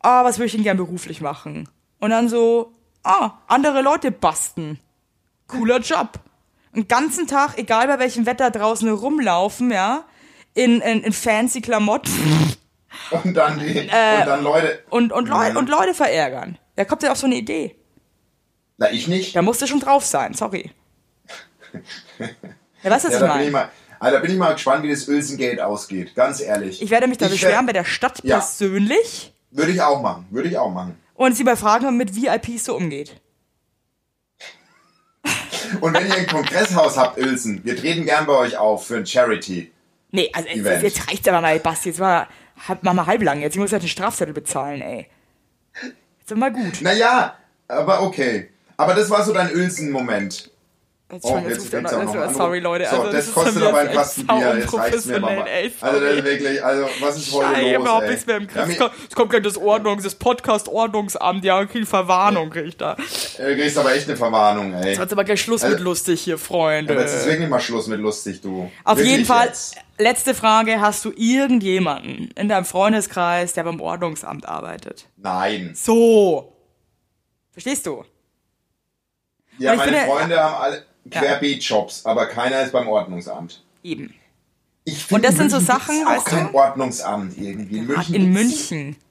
[0.00, 1.68] ah, was will ich denn gern beruflich machen?
[2.00, 2.72] Und dann so,
[3.04, 4.80] ah, andere Leute basten.
[5.46, 6.18] Cooler Job.
[6.72, 10.04] Einen ganzen Tag, egal bei welchem Wetter draußen rumlaufen, ja,
[10.54, 12.56] in, in, in fancy Klamotten
[13.10, 14.82] Und dann, die, Äh, und dann Leute.
[14.90, 16.58] und, und, Leu und Leute verärgern.
[16.74, 17.76] Wer kommt denn auf so eine Idee?
[18.78, 19.34] Na, ich nicht.
[19.36, 20.70] Da musst du schon drauf sein, sorry.
[22.82, 25.64] Ja, was Ja, ich da mal, also, da bin ich mal gespannt, wie das Ölsengate
[25.66, 26.14] ausgeht.
[26.14, 26.82] Ganz ehrlich.
[26.82, 28.36] Ich werde mich da Ich beschweren bei der Stadt Ja.
[28.38, 30.26] persönlich Würde ich auch machen.
[30.30, 30.96] Würde ich auch machen.
[31.14, 33.20] und sie mal fragen, wie man mit VIPs so umgeht.
[35.80, 39.06] Und wenn ihr ein Kongresshaus habt, Uelzen, wir treten gern bei euch auf für ein
[39.06, 39.72] Charity.
[40.12, 41.88] Nee, also jetzt, jetzt reicht's aber mal, Basti.
[41.88, 42.28] Jetzt war
[42.68, 43.40] halb, mach mal halblang.
[43.40, 45.06] Jetzt ich muss ja den Strafzettel bezahlen, ey.
[46.20, 46.80] Jetzt ist mal gut.
[46.80, 47.34] Naja,
[47.68, 48.50] aber okay.
[48.76, 50.50] Aber das war so dein Uelzen-Moment.
[51.12, 52.58] Jetzt, Oh, jetzt, jetzt noch, noch einen sorry.
[52.58, 52.84] Leute.
[52.90, 54.56] So, Also, das ist kostet aber ein Kasten Bier.
[54.58, 58.26] Jetzt reicht's mir, ey, Also, das wirklich, also, was ist heute Ey, los, überhaupt nichts
[58.26, 58.68] mehr im Ja, Griff.
[58.72, 61.44] Es kommt, es kommt gleich das Ordnungs-, das Podcast-Ordnungsamt.
[61.44, 62.94] Ja, viel Verwarnung krieg ich da.
[63.38, 64.96] äh, Du kriegst aber echt eine Verwarnung, ey.
[64.96, 66.92] Jetzt aber gleich Schluss Also- mit lustig hier, Freunde.
[66.94, 68.68] Aber jetzt ist wirklich mal Schluss mit lustig, du.
[68.82, 69.76] Auf Wirklich jeden Fall, Jetzt.
[69.98, 70.80] Letzte Frage.
[70.80, 75.06] Hast du irgendjemanden in deinem Freundeskreis, der beim Ordnungsamt arbeitet?
[75.16, 75.72] Nein.
[75.74, 76.52] So.
[77.52, 78.04] Verstehst du?
[79.58, 83.62] Ja, meine finde- Freunde haben alle Querbeet-Jobs, aber keiner ist beim Ordnungsamt.
[83.82, 84.12] Eben.
[84.84, 86.30] Ich finde, das sind so Sachen, gibt's auch weißt du?
[86.36, 87.78] kein Ordnungsamt irgendwie.
[87.78, 88.14] In München.
[88.14, 88.96] in München.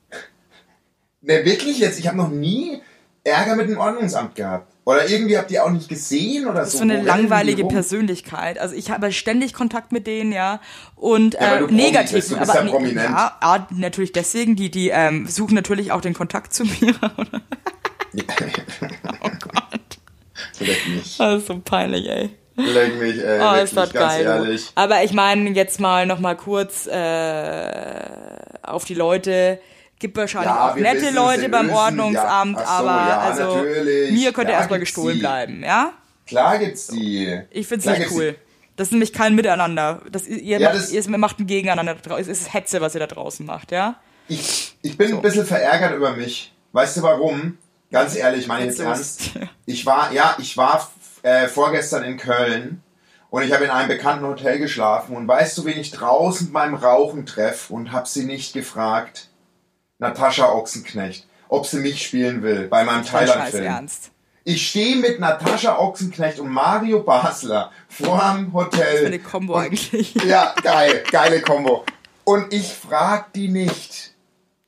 [1.27, 2.83] Ne, wirklich jetzt, ich habe noch nie
[3.23, 4.71] Ärger mit dem Ordnungsamt gehabt?
[4.85, 6.77] Oder irgendwie habt ihr auch nicht gesehen oder so?
[6.77, 7.65] so eine langweilige?
[7.65, 8.59] Persönlichkeit.
[8.59, 10.61] Also ich habe ständig Kontakt mit denen, ja.
[10.95, 12.11] Und Ja, äh, negativ.
[12.13, 13.09] bist, du bist aber ja ne- prominent.
[13.09, 14.55] Ja, ja, natürlich deswegen.
[14.55, 16.93] Die, die ähm, suchen natürlich auch den Kontakt zu mir.
[19.21, 19.99] oh Gott.
[20.59, 21.17] Leck mich.
[21.17, 22.29] Das ist so peinlich, ey.
[22.55, 23.39] Leck mich, ey.
[23.41, 24.23] Oh, ist das ganz geil.
[24.23, 24.71] ehrlich.
[24.75, 27.69] Aber ich meine jetzt mal noch mal kurz äh,
[28.61, 29.59] auf die Leute.
[29.99, 32.65] Gibt wahrscheinlich Ja, auch nette Leute beim lösen, Ordnungsamt, ja.
[32.65, 34.11] So, aber ja, also natürlich.
[34.11, 35.19] mir könnte erstmal gestohlen die.
[35.21, 35.93] bleiben, ja?
[36.27, 37.39] Klar gibt's die.
[37.51, 38.35] Ich find's Klar nicht cool.
[38.75, 40.01] Das ist nämlich kein Miteinander.
[40.11, 41.95] Das, ihr, macht, das- ihr macht ein Gegeneinander.
[42.19, 43.95] Es ist Hetze, was ihr da draußen macht, ja?
[44.27, 46.53] Ich, ich bin ein bisschen verärgert über mich.
[46.73, 47.57] Weißt du warum?
[47.91, 49.31] Ganz ehrlich, ich meine jetzt ernst.
[49.65, 50.91] Ich war, ja, ich war
[51.23, 52.83] äh, vorgestern in Köln
[53.29, 56.73] und ich habe in einem bekannten Hotel geschlafen und weißt du, wen ich draußen beim
[56.73, 59.29] Rauchen treffe und habe sie nicht gefragt?
[59.99, 63.63] Natascha Ochsenknecht, ob sie mich spielen will bei meinem Thailand-Film.
[63.63, 64.11] ernst.
[64.43, 68.97] Ich stehe mit Natascha Ochsenknecht und Mario Basler vorm Hotel.
[68.99, 70.13] Für eine Kombo eigentlich.
[70.25, 71.83] Ja, geil, geile Kombo.
[72.25, 74.13] Und ich frag die nicht.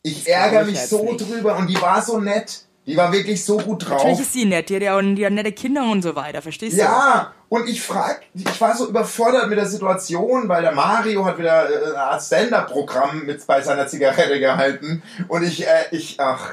[0.01, 1.21] Ich ärgere ich mich so nicht.
[1.21, 2.63] drüber und die war so nett.
[2.87, 3.97] Die war wirklich so gut drauf.
[3.97, 4.69] Natürlich ist sie nett.
[4.69, 6.81] Die hat ja auch die hat nette Kinder und so weiter, verstehst du?
[6.81, 11.37] Ja, und ich frag, ich war so überfordert mit der Situation, weil der Mario hat
[11.37, 16.51] wieder äh, eine Art Stand-Up-Programm mit bei seiner Zigarette gehalten und ich, äh, ich, ach.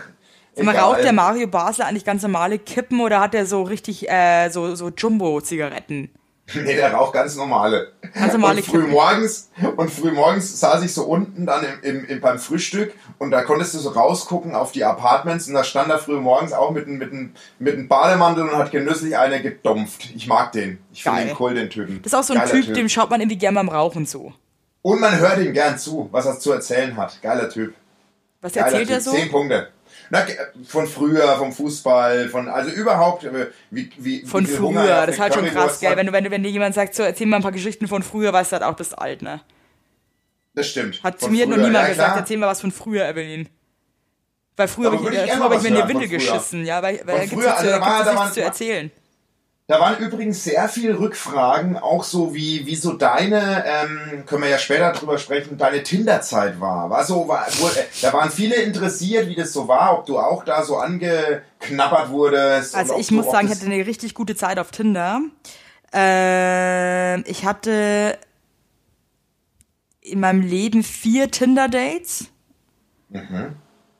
[0.54, 4.08] Sag mal, raucht der Mario Basler eigentlich ganz normale Kippen oder hat er so richtig
[4.08, 6.10] äh, so, so Jumbo-Zigaretten?
[6.54, 7.92] Nee, der raucht ganz normale.
[8.12, 8.92] Ganz normale und früh Kippen.
[8.92, 13.30] morgens und früh morgens saß ich so unten dann im, im, im, beim Frühstück und
[13.30, 16.70] da konntest du so rausgucken auf die Apartments und da stand er früh morgens auch
[16.70, 20.10] mit einem mit einem mit einem Bademantel und hat genüsslich eine gedumpft.
[20.14, 20.78] Ich mag den.
[20.92, 22.02] Ich finde den cool, den Typen.
[22.02, 24.34] Das ist auch so ein Geiler Typ, dem schaut man irgendwie gerne beim Rauchen zu.
[24.82, 27.22] Und man hört ihm gern zu, was er zu erzählen hat.
[27.22, 27.74] Geiler Typ.
[28.42, 28.96] Was Geiler erzählt typ.
[28.96, 29.12] er so?
[29.12, 29.68] Zehn Punkte.
[30.10, 30.26] Na,
[30.66, 35.14] von früher, vom Fußball, von also überhaupt äh, wie, wie Von Hunger er früher, das
[35.16, 35.96] ist halt schon krass, gell?
[35.96, 38.02] Wenn, du, wenn, du, wenn dir jemand sagt, so erzähl mal ein paar Geschichten von
[38.02, 39.40] früher, weißt du halt auch, bist alt, ne?
[40.54, 41.02] Das stimmt.
[41.02, 42.18] Hat zu mir noch früher, niemand ja, gesagt, klar.
[42.18, 43.48] erzähl mal was von früher, Evelyn.
[44.56, 46.08] Weil früher habe ich, ich äh, ich mir in die früher.
[46.08, 48.90] geschissen, ja, weil, weil Von früher, also da da war- da waren- zu erzählen.
[49.66, 54.50] Da waren übrigens sehr viele Rückfragen, auch so wie, wie so deine, ähm, können wir
[54.50, 56.90] ja später drüber sprechen, deine Tinder-Zeit war.
[56.90, 60.18] War so, war, wurde, äh, da waren viele interessiert, wie das so war, ob du
[60.18, 62.74] auch da so angeknabbert wurdest.
[62.74, 65.22] Also ich muss sagen, ich hatte eine richtig gute Zeit auf Tinder.
[65.94, 68.18] Ähm, ich hatte
[70.02, 72.26] in meinem Leben vier Tinder-Dates.
[73.08, 73.56] Mhm.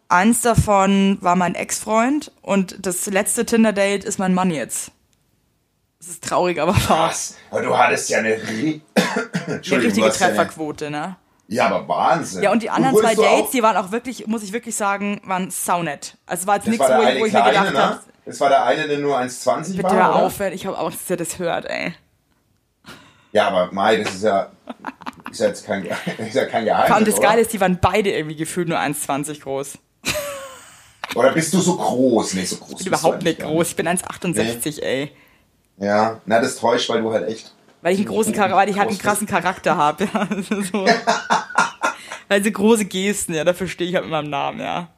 [0.09, 4.91] Eins davon war mein Ex-Freund und das letzte Tinder-Date ist mein Mann jetzt.
[6.05, 7.09] Das ist traurig, aber wahr.
[7.09, 7.35] Was?
[7.51, 8.83] Aber du hattest ja eine, ri
[9.49, 11.17] richtige Trefferquote, ne?
[11.49, 12.43] Ja, aber Wahnsinn.
[12.43, 15.21] Ja, und die anderen zwei Dates, auch- die waren auch wirklich, muss ich wirklich sagen,
[15.25, 16.17] waren saunett.
[16.27, 17.79] Also es war jetzt das nichts, war wo ich, wo ich mir gedacht ne?
[17.79, 20.27] habe, Das war der eine, der nur 1,20 bitte war, hör oder?
[20.27, 21.95] auf, ich habe Angst, dass er das hört, ey.
[23.33, 24.51] Ja, aber Mai, das ist ja,
[25.31, 25.85] ist ja jetzt kein,
[26.19, 27.29] ist ja kein Geheimnis, Vor allem das oder?
[27.29, 29.79] Geile ist, die waren beide irgendwie gefühlt nur 1,20 groß.
[31.15, 32.35] Oder bist du so groß?
[32.35, 35.13] Nee, so groß Ich bin überhaupt nicht groß, ich bin 1,68, ey.
[35.79, 37.53] Ja, na, das täuscht, weil du halt echt.
[37.83, 40.05] Weil ich einen großen Charakter, weil ich halt einen krassen Charakter habe.
[40.05, 40.27] Ja.
[40.31, 40.87] Also so.
[42.29, 44.89] Also große Gesten, ja, dafür stehe ich halt mit meinem Namen, ja.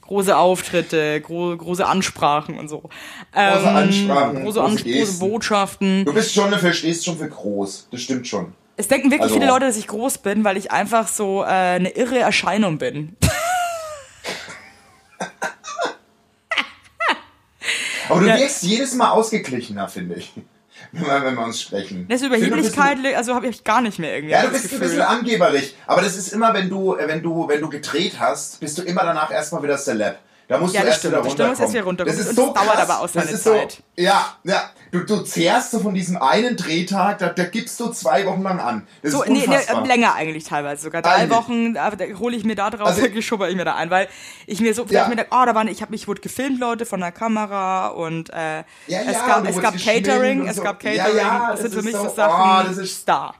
[0.00, 2.80] Große Auftritte, gro große Ansprachen und so.
[2.80, 2.90] Große
[3.34, 5.18] Ähm, Ansprachen, große, große Ans große Gesten.
[5.30, 6.04] Botschaften.
[6.04, 7.88] Du bist schon dafür, stehst schon für groß.
[7.92, 8.52] Das stimmt schon.
[8.76, 11.46] Es denken wirklich Also- viele Leute, dass ich groß bin, weil ich einfach so äh,
[11.46, 13.16] eine irre Erscheinung bin.
[18.12, 18.38] Aber du Ja.
[18.38, 20.32] wirkst jedes Mal ausgeglichener, finde ich.
[20.92, 22.06] Wenn wir, wenn wir uns sprechen.
[22.08, 24.32] Das Überheblichkeit, also habe ich gar nicht mehr irgendwie.
[24.32, 25.76] Ja, du bist ein bisschen angeberig.
[25.86, 28.82] Aber das ist immer, wenn du, äh, wenn du, wenn du gedreht hast, bist du
[28.82, 30.16] immer danach erstmal wieder Celeb.
[30.48, 31.14] Da musst Ja, du erst stimmt.
[31.14, 32.18] wieder Das stimmt, erst wieder runterkommen.
[32.18, 32.90] Das ist so das dauert krass.
[32.90, 33.72] aber auch seine ist Zeit.
[33.72, 34.70] So, ja, ja.
[34.90, 38.60] Du, du zehrst so von diesem einen Drehtag, da, da gibst du zwei Wochen lang
[38.60, 38.86] an.
[39.02, 41.00] Das So, ist nee, nee, länger eigentlich teilweise sogar.
[41.00, 41.30] Drei Eigentlich.
[41.38, 44.08] Wochen, da, da hole ich mir da drauf, Also- schubber ich mir da ein, weil
[44.46, 45.08] ich mir so, Ja.
[45.08, 48.28] mir denke, oh, da waren, ich habe mich wurde gefilmt, Leute, von der Kamera und
[48.30, 50.62] äh, Ja, es ja, gab, du es gab Catering, es so.
[50.62, 53.34] gab Catering, ja, das sind für mich so, so- Sachen, oh, das ist- Star.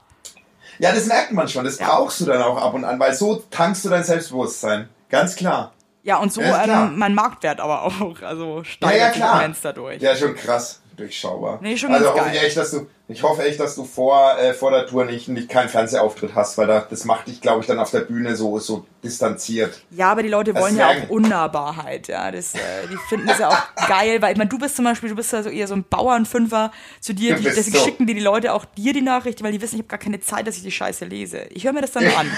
[0.79, 1.65] Ja, das merkt man schon.
[1.65, 4.89] Das brauchst du dann auch ab und an, weil so tankst du dein Selbstbewusstsein.
[5.09, 5.72] Ganz klar.
[6.03, 9.41] Ja, und so Ja, ähm, mein Marktwert aber auch, also Ja, steigert ja, sich klar.
[9.43, 10.01] immens dadurch.
[10.01, 10.79] Ja, schon krass.
[10.95, 11.57] Durchschaubar.
[11.59, 14.53] Nee, schon also hoffe ich echt, dass du, ich hoffe echt, dass du vor, äh,
[14.53, 17.65] vor der Tour nicht, nicht keinen Fernsehauftritt hast, weil da, das macht dich, glaube ich,
[17.67, 19.81] dann auf der Bühne so, so distanziert.
[19.89, 22.29] Ja, aber die Leute Das wollen ja auch Unnahbarheit, ja.
[22.29, 22.59] Das, äh,
[22.91, 25.33] die finden das ja auch geil, weil ich meine, du bist zum Beispiel, du bist
[25.33, 27.83] ja so eher so ein Bauernfünfer zu dir, die, deswegen so.
[27.83, 30.19] schicken dir die Leute auch dir die Nachricht, weil die wissen, ich habe gar keine
[30.19, 31.39] Zeit, dass ich die Scheiße lese.
[31.49, 32.31] Ich höre mir das dann an.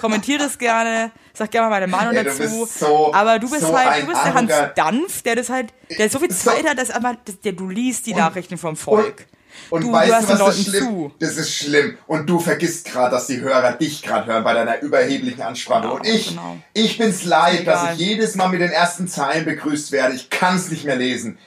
[0.00, 2.60] kommentiert es gerne, sag gerne mal meine Meinung Ey, du dazu.
[2.62, 5.72] bist so- aber du bist so halt, du bist der Hans Dampf, der das halt,
[5.98, 9.26] der so viel So- Zeit hat, dass dass der, du liest die Nachrichten vom Volk.
[9.70, 10.84] Und du, weißt du du, den was ist Leuten schlimm?
[10.84, 11.12] zu.
[11.18, 11.96] Das ist schlimm.
[12.06, 15.80] Und du vergisst gerade, dass die Hörer dich gerade hören bei deiner überheblichen Ansprache.
[15.82, 16.58] Genau, und ich, genau.
[16.74, 17.74] ich bin's leid, Egal.
[17.74, 20.14] dass ich jedes Mal mit den ersten Zeilen begrüßt werde.
[20.14, 21.38] Ich kann's nicht mehr lesen.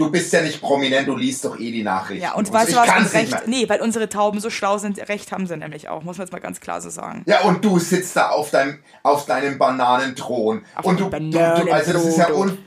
[0.00, 2.22] Du bist ja nicht prominent, du liest doch eh die Nachrichten.
[2.24, 2.52] Ja, und so.
[2.52, 5.56] weißt du was, und recht, nee, weil unsere Tauben so schlau sind, recht haben sie
[5.56, 7.22] nämlich auch, muss man jetzt mal ganz klar so sagen.
[7.26, 10.64] Ja, und du sitzt da auf deinem, auf deinem Bananenthron.
[10.74, 12.58] Auf und du, deinem du, du, also das ist ja un,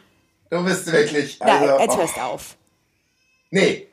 [0.49, 2.55] du bist wirklich, Ja, also, jetzt oh, hörst auf.
[3.51, 3.87] nee,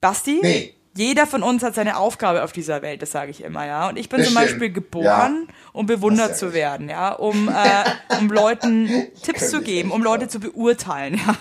[0.00, 0.74] Basti, Nee.
[0.96, 3.88] jeder von uns hat seine Aufgabe auf dieser Welt, das sage ich immer, ja.
[3.88, 4.50] Und ich bin Das zum stimmt.
[4.50, 8.88] Beispiel geboren, um bewundert ja zu werden, ja, um, äh, um Leuten
[9.22, 11.36] Tipps zu geben, um Leute zu beurteilen, ja.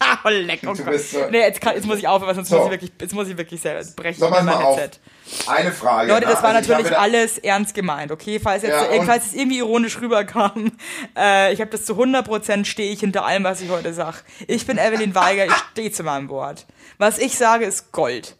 [0.24, 2.56] oh, leck, oh Du bist so- nee, jetzt, kann, jetzt muss ich aufhören, sonst So.
[2.56, 4.20] muss ich wirklich, jetzt muss ich wirklich selber brechen.
[4.20, 4.78] Pass in mal mein auf.
[4.78, 5.00] Headset.
[5.48, 6.12] eine Frage.
[6.12, 6.42] Leute, das ne?
[6.42, 8.38] war Also ich natürlich alles ernst gemeint, okay?
[8.40, 10.72] Falls, jetzt, Ja, falls es irgendwie ironisch rüberkam,
[11.16, 14.18] äh, ich habe das zu 100% stehe ich hinter allem, was ich heute sage.
[14.46, 16.66] Ich bin Evelyn Weiger, ich stehe zu meinem Wort.
[16.98, 18.36] Was ich sage, ist Gold.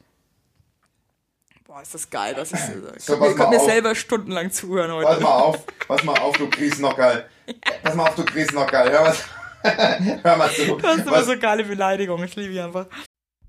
[1.66, 2.34] Boah, ist das geil.
[2.34, 2.62] Das ist,
[2.96, 3.64] ich So, konnte mir, pass auf.
[3.66, 5.22] selber stundenlang zuhören Pass heute.
[5.22, 7.26] mal auf, pass mal auf, du Griesnockerl.
[7.82, 8.90] Pass mal auf, du Griesnockerl.
[8.90, 9.24] Hör, was,
[10.22, 10.76] hör mal zu.
[10.76, 12.22] Das ist immer so geile Beleidigung.
[12.24, 12.86] Ich liebe die einfach.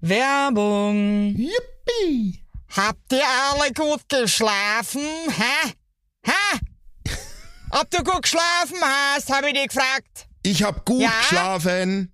[0.01, 1.35] Werbung.
[1.35, 2.43] Yippie!
[2.75, 5.01] Habt ihr alle gut geschlafen?
[5.01, 5.73] Hä?
[6.25, 6.59] Hä?
[7.71, 10.27] Ob du gut geschlafen hast, habe ich dich gefragt.
[10.43, 11.11] Ich hab gut Ja?
[11.19, 12.13] geschlafen.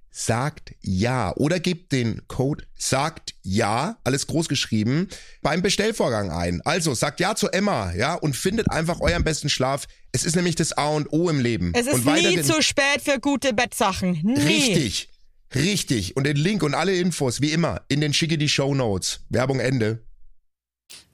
[0.11, 5.07] sagt ja oder gebt den Code sagt ja, alles groß geschrieben,
[5.41, 6.61] beim Bestellvorgang ein.
[6.65, 9.87] Also sagt ja zu Emma, ja, und findet einfach euren besten Schlaf.
[10.11, 11.71] Es ist nämlich das A und O im Leben.
[11.73, 14.19] Es ist und nie zu spät für gute Bettsachen.
[14.23, 14.39] Nie.
[14.41, 15.09] Richtig.
[15.55, 16.15] Richtig.
[16.17, 19.21] Und den Link und alle Infos, wie immer, in den schicke die Show Notes.
[19.29, 19.99] Werbung Ende.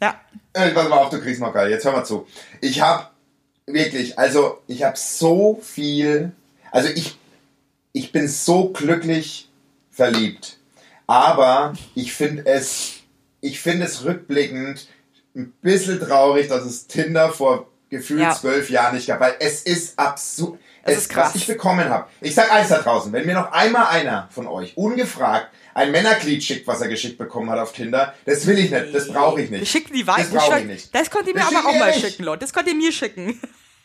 [0.01, 0.19] Ja.
[0.53, 1.69] Äh, pass mal auf, du Griesnockerl.
[1.69, 2.27] Jetzt hör mal zu.
[2.62, 3.13] Ich hab
[3.65, 6.31] wirklich, also ich hab so viel,
[6.71, 7.17] also ich,
[7.93, 9.50] ich bin so glücklich
[9.91, 10.58] verliebt.
[11.08, 12.93] Aber ich finde es,
[13.41, 14.88] ich finde es rückblickend
[15.36, 18.36] ein bisschen traurig, dass es Tinder vor gefühlt Ja.
[18.36, 20.60] zwölf Jahren nicht gab, weil es ist absurd.
[20.84, 21.30] Es ist krass.
[21.30, 22.08] Was ich bekommen habe.
[22.21, 26.43] Ich sag eins da draußen, wenn mir noch einmal einer von euch ungefragt ein Männerglied
[26.43, 29.50] schickt, was er geschickt bekommen hat auf Tinder, das will ich nicht, das brauche ich
[29.50, 29.67] nicht.
[29.67, 30.34] Schicken die Das Weißen.
[30.34, 30.95] brauche ich nicht.
[30.95, 32.02] Das könnt ihr mir Das aber auch wir mal nicht.
[32.06, 32.39] schicken, Leute.
[32.39, 33.39] Das könnt ihr mir schicken.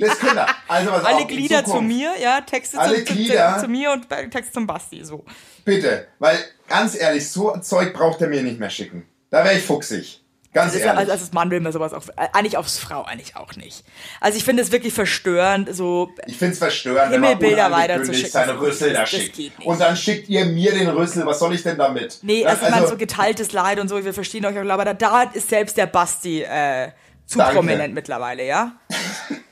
[0.09, 0.47] Das könnt ihr.
[0.69, 3.59] Also was Alle auf, Glieder zu mir, ja, Texte Alle zum, Glieder.
[3.61, 5.25] zu mir und Text zum Basti, so.
[5.65, 6.39] Bitte, weil
[6.69, 9.07] ganz ehrlich, so Zeug braucht er mir nicht mehr schicken.
[9.31, 10.19] Da wäre ich fuchsig.
[10.55, 10.99] Ganz ja- ehrlich.
[10.99, 13.85] also als Mann will man sowas auch, äh, eigentlich aufs Frau eigentlich auch nicht.
[14.21, 17.91] Also ich finde es wirklich verstörend, so, ich finde es verstörend, wenn man Himmelbilder unangekündigt
[18.05, 18.33] weiterzuschicken.
[18.33, 19.35] seine Rüssel da schickt.
[19.37, 19.67] geht nicht.
[19.67, 21.25] Und dann schickt ihr mir den Rüssel.
[21.25, 22.19] Was soll ich denn damit?
[22.21, 24.85] nee, Das- also, ich meine, so geteiltes Leid und so, wir verstehen euch auch, aber
[24.85, 26.91] da, da ist selbst der Basti, äh,
[27.25, 27.55] zu Danke.
[27.55, 28.73] prominent mittlerweile, ja?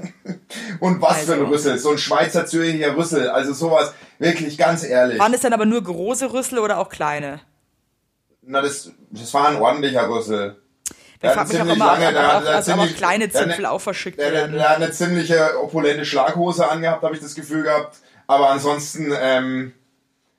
[0.81, 1.53] Und was für ein Also.
[1.53, 1.79] Rüssel?
[1.79, 3.29] So ein Schweizer Zürcher Rüssel.
[3.31, 5.19] Also sowas, wirklich ganz ehrlich.
[5.19, 7.41] Waren es dann aber nur große Rüssel oder auch kleine?
[8.43, 10.57] Na, das, das war ein ordentlicher Rüssel.
[10.89, 14.19] Ich Der frage hat mich auch immer, lange- der also, auch kleine Zipfel auch verschickt
[14.19, 14.53] Der, der, werden.
[14.57, 17.99] der hat eine ziemliche opulente Schlaghose angehabt, habe ich das Gefühl gehabt.
[18.27, 19.75] Aber ansonsten, ähm,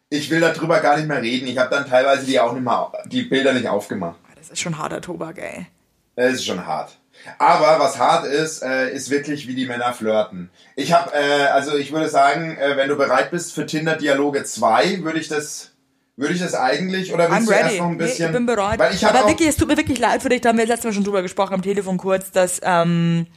[0.09, 1.47] ich will darüber gar nicht mehr reden.
[1.47, 4.17] Ich habe dann teilweise die auch nicht mal, die Bilder nicht aufgemacht.
[4.35, 5.67] Das ist schon harter Tobak, ey.
[6.15, 6.97] Es ist schon hart.
[7.37, 10.49] Aber was hart ist, äh, ist wirklich, wie die Männer flirten.
[10.75, 14.43] Ich habe, äh, also ich würde sagen, äh, wenn du bereit bist für Tinder Dialoge
[14.43, 15.71] 2, würde ich das,
[16.17, 17.77] Würde ich das eigentlich oder willst I'm du erst ready.
[17.79, 18.25] noch ein Nee, bisschen?
[18.27, 18.79] ich bin bereit.
[18.79, 20.85] Weil ich Aber Vicky, es tut mir wirklich leid für dich, da haben wir letztes
[20.85, 23.27] Mal schon drüber gesprochen am Telefon kurz, dass ähm,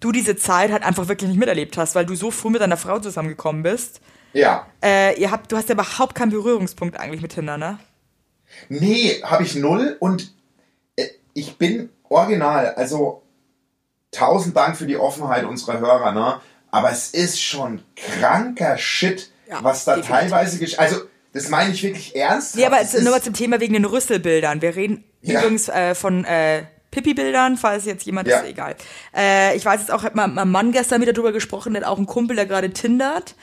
[0.00, 2.76] du diese Zeit halt einfach wirklich nicht miterlebt hast, weil du so früh mit deiner
[2.78, 4.00] Frau zusammengekommen bist.
[4.32, 7.78] ja, Äh, ihr habt, du hast ja überhaupt keinen Berührungspunkt eigentlich mit Tinder, ne?
[8.68, 10.32] nee, habe ich null und
[10.96, 12.74] äh, ich bin original.
[12.76, 13.22] Also
[14.12, 16.40] tausend Dank für die Offenheit unserer Hörer, ne?
[16.70, 20.30] Aber es ist schon kranker Shit, Ja, was da definitiv.
[20.30, 21.00] teilweise gesch Also
[21.32, 22.56] das meine ich wirklich ernst.
[22.56, 24.62] Nee, aber jetzt nur mal zum Thema wegen den Rüsselbildern.
[24.62, 25.40] Wir reden Ja.
[25.40, 28.38] übrigens äh, von äh, Pipi-Bildern, falls jetzt jemand Ja.
[28.40, 28.74] ist, egal.
[29.16, 31.98] Äh, ich weiß jetzt auch, hat mein mein Mann gestern wieder drüber gesprochen, hat auch
[31.98, 33.34] einen Kumpel, der gerade tindert.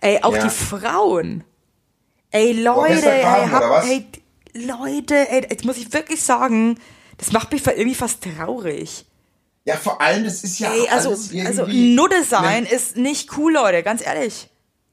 [0.00, 0.44] Ey, auch Ja.
[0.44, 1.44] die Frauen.
[2.30, 4.06] Ey, Leute, gestern ey, Abend, hab, ey,
[4.54, 6.78] Leute, ey, jetzt muss ich wirklich sagen,
[7.18, 9.04] das macht mich irgendwie fast traurig.
[9.66, 13.36] Ja, vor allem, das ist ja Ey, also, alles also Nudde sein einem- ist nicht
[13.38, 14.48] cool, Leute, ganz ehrlich.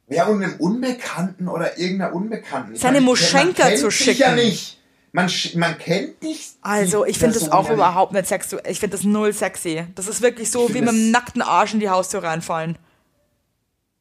[0.07, 2.75] Ja, und einem Unbekannten oder irgendeiner Unbekannten.
[2.75, 4.35] Seine meine, Moschenka zu sich Ja schicken.
[4.35, 4.77] nicht.
[5.13, 6.51] Man, man kennt nicht.
[6.61, 8.63] Also, ich finde das auch ja überhaupt nicht sexuell.
[8.69, 9.83] Ich finde das null sexy.
[9.95, 12.77] Das ist wirklich so wie mit dem das- nackten Arsch in die Haustür reinfallen.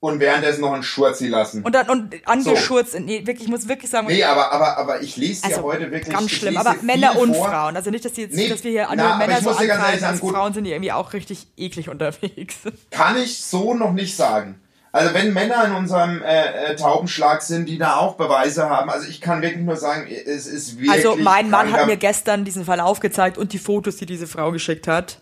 [0.03, 1.63] Und währenddessen noch einen Schurzi lassen.
[1.63, 2.99] Und dann und angeschurzt.
[2.99, 5.91] Nee, wirklich, ich muss wirklich sagen, nee, aber, aber, aber ich lese ja also heute
[5.91, 6.15] wirklich.
[6.15, 6.57] ganz schlimm.
[6.57, 7.51] Aber Männer und vor.
[7.51, 7.77] Frauen.
[7.77, 10.35] Also nicht, dass, die jetzt, Nee, dass wir hier andere Männer so ankreiden, sagen, gut.
[10.35, 12.57] Frauen sind die irgendwie auch richtig eklig unterwegs.
[12.91, 14.59] Kann ich so noch nicht sagen.
[14.93, 19.07] Also wenn Männer in unserem äh, äh, Taubenschlag sind, die da auch Beweise haben, also
[19.07, 20.91] ich kann wirklich nur sagen, es ist wirklich.
[20.91, 24.51] Also mein Mann hat mir gestern diesen Verlauf gezeigt und die Fotos, die diese Frau
[24.51, 25.21] geschickt hat.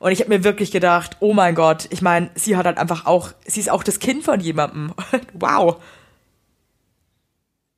[0.00, 3.06] Und ich habe mir wirklich gedacht, oh mein Gott, ich meine, sie hat halt einfach
[3.06, 4.92] auch, sie ist auch das Kind von jemandem.
[5.34, 5.76] wow.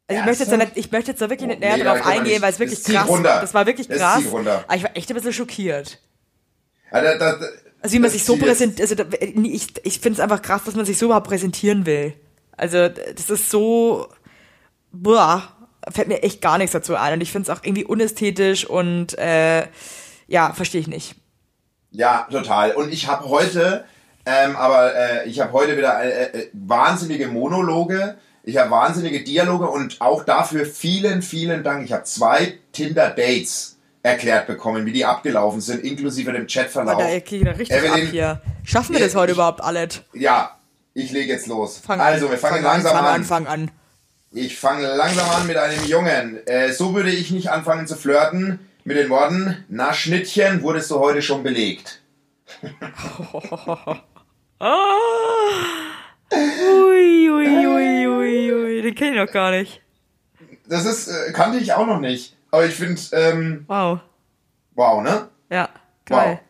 [0.08, 2.06] Also ich, möchte jetzt nicht, ich möchte jetzt da wirklich Oh, nicht näher nee, drauf
[2.06, 2.42] eingehen, nicht.
[2.42, 3.38] weil es wirklich krass runter.
[3.40, 4.22] Das war wirklich Das krass.
[4.26, 5.98] Aber ich war echt ein bisschen schockiert.
[6.92, 7.46] Ja, da, da, da-
[7.80, 10.84] Also wie man sich so präsentiert, also ich, ich finde es einfach krass, dass man
[10.84, 12.14] sich so überhaupt präsentieren will.
[12.56, 14.06] Also das ist so,
[14.92, 15.42] boah,
[15.90, 17.14] fällt mir echt gar nichts dazu ein.
[17.14, 19.66] Und ich finde es auch irgendwie unästhetisch und äh,
[20.28, 21.16] ja, verstehe ich nicht.
[21.92, 22.72] Ja, total.
[22.72, 23.84] Und ich habe heute,
[24.26, 28.16] ähm, aber äh, ich habe heute wieder äh, äh, wahnsinnige Monologe.
[28.44, 31.84] Ich habe wahnsinnige Dialoge und auch dafür vielen, vielen Dank.
[31.84, 36.98] Ich habe zwei Tinder-Dates erklärt bekommen, wie die abgelaufen sind, inklusive dem Chatverlauf.
[36.98, 38.42] da ich da richtig Evelyn, ab hier.
[38.64, 40.02] Schaffen wir das heute ich- überhaupt alles?
[40.12, 40.58] Ja,
[40.94, 41.80] ich lege jetzt los.
[41.84, 43.70] Fang also, wir fangen fang langsam an, an, fang an.
[44.32, 46.44] Ich fange langsam an mit einem Jungen.
[46.46, 48.58] Äh, so würde ich nicht anfangen zu flirten.
[48.84, 52.00] Mit den Worten, na Schnittchen, wurdest du heute schon belegt.
[56.32, 58.82] Ui, ui, ui, ui, ui.
[58.82, 59.80] Den kenne ich noch gar nicht.
[60.66, 62.36] Das ist, äh, kannte ich auch noch nicht.
[62.50, 64.00] Aber ich finde, ähm, Wow.
[64.74, 65.28] wow, ne?
[65.50, 65.68] Ja,
[66.06, 66.40] geil.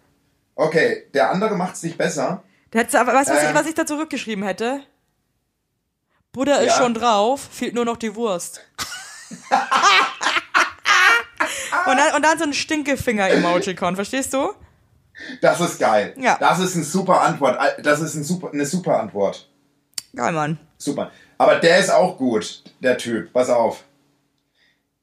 [0.54, 0.66] Wow.
[0.68, 2.42] Okay, der andere macht es nicht besser.
[2.72, 3.54] Der hätte, aber weißt du, was, ich- Ähm.
[3.54, 4.82] was ich da zurückgeschrieben hätte?
[6.32, 6.82] Buddha ist Ja.
[6.82, 8.60] schon drauf, fehlt nur noch die Wurst.
[11.92, 14.52] und, dann, und dann so ein Stinkefinger-Emojicon, verstehst du?
[15.40, 16.14] Das ist geil.
[16.18, 16.36] Ja.
[16.40, 17.58] Das ist eine super Antwort.
[17.82, 19.48] Das ist ein super, eine super Antwort.
[20.14, 20.58] Geil, Mann.
[20.78, 21.10] Super.
[21.38, 23.32] Aber der ist auch gut, der Typ.
[23.32, 23.84] Pass auf.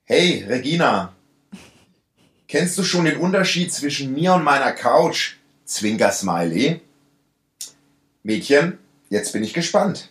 [0.04, 1.13] Hey, Regina.
[2.47, 5.36] Kennst du schon den Unterschied zwischen mir und meiner Couch?
[5.65, 6.82] Zwinker Smiley.
[8.23, 10.10] Mädchen, jetzt bin ich gespannt.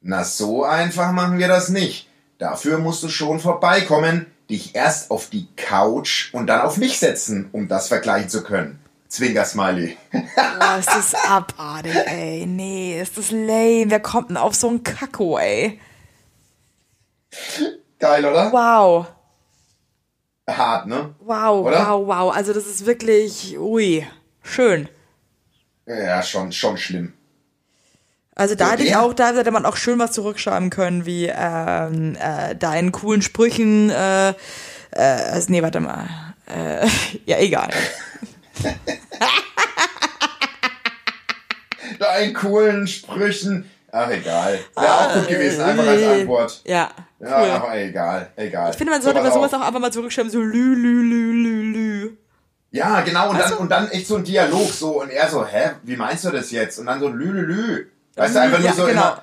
[0.00, 2.08] Na, so einfach machen wir das nicht.
[2.38, 7.48] Dafür musst du schon vorbeikommen, dich erst auf die Couch und dann auf mich setzen,
[7.52, 8.80] um das vergleichen zu können.
[9.08, 9.96] Zwinker Smiley.
[10.10, 12.44] Boah, ist das abartig, ey.
[12.46, 13.86] Nee, ist das lame.
[13.88, 15.80] Wer kommt denn auf so ein Kacko, ey?
[17.98, 18.52] Geil, oder?
[18.52, 19.06] Wow.
[20.48, 21.14] Hart, ne?
[21.20, 21.88] Wow, Oder?
[21.88, 22.34] wow, wow.
[22.34, 24.06] Also das ist wirklich, ui,
[24.42, 24.88] schön.
[25.86, 27.14] Ja, schon, schon schlimm.
[28.38, 31.24] Also da So, hätte ich auch, da hätte man auch schön was zurückschreiben können, wie
[31.26, 34.34] ähm, äh, deinen coolen Sprüchen, äh, äh,
[34.92, 36.06] also, nee, warte mal.
[36.46, 36.86] Äh,
[37.24, 37.70] ja, egal.
[41.98, 43.70] Deinen coolen Sprüchen.
[43.90, 44.58] Ach, egal.
[44.74, 46.60] Wäre auch gut gewesen, einfach als Antwort.
[46.66, 47.28] Ja, cool.
[47.28, 48.70] Ja, aber egal, egal.
[48.70, 49.62] ich finde, man sollte pass bei sowas auf.
[49.62, 52.16] auch einfach mal zurückschreiben, so lü, lü, lü, lü, lü.
[52.70, 53.58] Ja, genau, und dann, Weißt du?
[53.62, 56.50] und dann echt so ein Dialog so und er so, hä, wie meinst du das
[56.50, 56.78] jetzt?
[56.78, 57.86] Und dann so lü, lü, lü.
[58.16, 59.00] Weißt du, einfach nur Ja, so genau.
[59.12, 59.22] immer,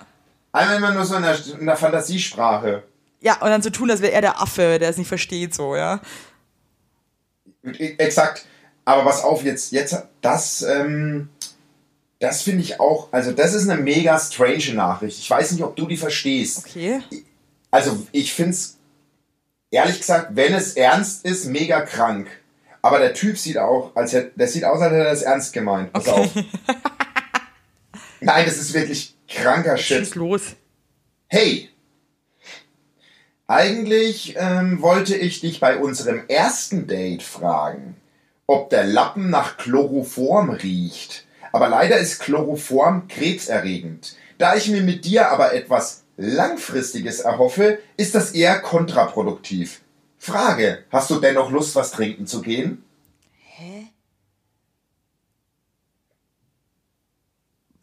[0.51, 2.83] einfach immer nur so in der, in der Fantasiesprache.
[3.21, 5.75] Ja, und dann so tun, als wäre er der Affe, der es nicht versteht, so,
[5.75, 5.99] ja.
[7.63, 8.45] E- Exakt.
[8.85, 11.29] Aber was auf jetzt, jetzt, das, ähm,
[12.19, 15.19] das finde ich auch, also das ist eine mega strange Nachricht.
[15.19, 16.65] Ich weiß nicht, ob du die verstehst.
[16.65, 17.01] Okay.
[17.71, 18.77] Also ich finde es,
[19.71, 22.27] ehrlich gesagt, wenn es ernst ist, mega krank.
[22.81, 25.53] Aber der Typ sieht auch, als hätte, der sieht aus, als hätte er das ernst
[25.53, 25.93] gemeint.
[25.93, 26.29] Pass auf.
[28.25, 30.15] Nein, das ist wirklich kranker Schieß Shit.
[30.15, 30.41] los.
[31.27, 31.69] Hey!
[33.47, 37.97] Eigentlich ähm, wollte ich dich bei unserem ersten Date fragen,
[38.47, 41.25] ob der Lappen nach Chloroform riecht.
[41.51, 44.15] Aber leider ist Chloroform krebserregend.
[44.37, 49.81] Da ich mir mit dir aber etwas Langfristiges erhoffe, ist das eher kontraproduktiv.
[50.17, 52.83] Frage, hast du dennoch Lust, was trinken zu gehen?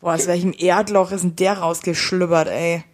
[0.00, 2.84] Boah, aus welchem Erdloch ist denn der rausgeschlüppert, ey?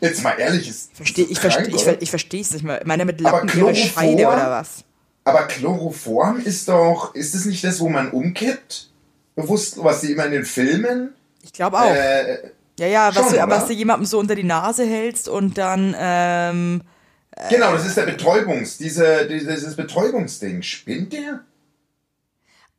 [0.00, 2.80] Jetzt mal ehrlich, ist Versteh, ich krank, verstehe ich, ich verstehe es nicht mehr.
[2.86, 3.48] Meine mit Lappen?
[3.74, 4.84] Scheide oder was?
[5.24, 8.88] Aber Chloroform ist doch, ist es nicht das, wo man umkippt?
[9.36, 11.14] Bewusst, was die immer in den Filmen?
[11.42, 11.94] Ich glaube auch.
[11.94, 13.50] Äh, ja, ja, was, schon, du, oder?
[13.50, 16.80] was du jemandem so unter die Nase hältst und dann, ähm,
[17.50, 20.62] genau, das ist der Betäubungs, diese, dieses Betäubungsding.
[20.62, 21.40] Spinnt der?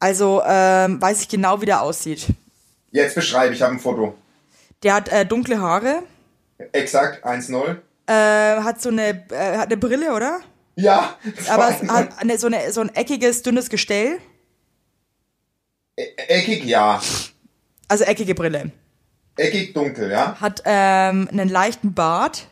[0.01, 2.26] also, ähm, weiß ich genau, wie der aussieht.
[2.92, 4.16] Jetzt beschreibe, ich habe ein Foto.
[4.84, 6.04] Der hat äh, dunkle Haare,
[6.74, 7.78] Exakt, 1-0.
[8.08, 10.39] äh, hat so eine, äh, hat eine Brille, oder?
[10.76, 11.16] Ja,
[11.50, 11.89] Aber es 2-0.
[11.89, 14.18] hat eine, so, eine, so ein eckiges, dünnes Gestell.
[15.98, 17.02] E- Eckig, ja.
[17.88, 18.72] Also eckige Brille.
[19.38, 20.36] Eckig dunkel, ja?
[20.39, 22.48] Hat ähm, einen leichten Bart.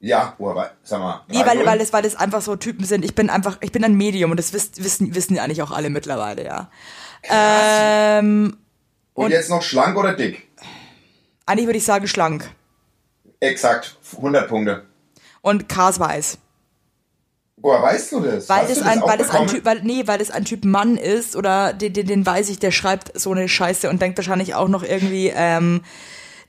[0.00, 1.22] Ja, oh, aber, sag mal.
[1.28, 1.66] Nee, weil, 3-0.
[1.66, 3.04] weil, es, weil es einfach so Typen sind.
[3.04, 5.72] Ich bin einfach, ich bin ein Medium und das wisst, wissen, wissen ja eigentlich auch
[5.72, 6.70] alle mittlerweile, ja.
[7.28, 8.56] Ähm,
[9.24, 10.48] Und jetzt noch schlank oder dick?
[11.48, 12.50] eigentlich würde ich sagen schlank.
[13.40, 14.84] Exakt, 100 Punkte.
[15.40, 16.38] Und Karsweiß.
[17.56, 18.48] Woher weißt du das?
[18.48, 19.46] Weil du ein, weil das ein?
[19.48, 22.60] Typ, weil, nee, weil das ein Typ Mann ist oder den, den, den weiß ich,
[22.60, 25.82] der schreibt so eine Scheiße und denkt wahrscheinlich auch noch irgendwie, ähm,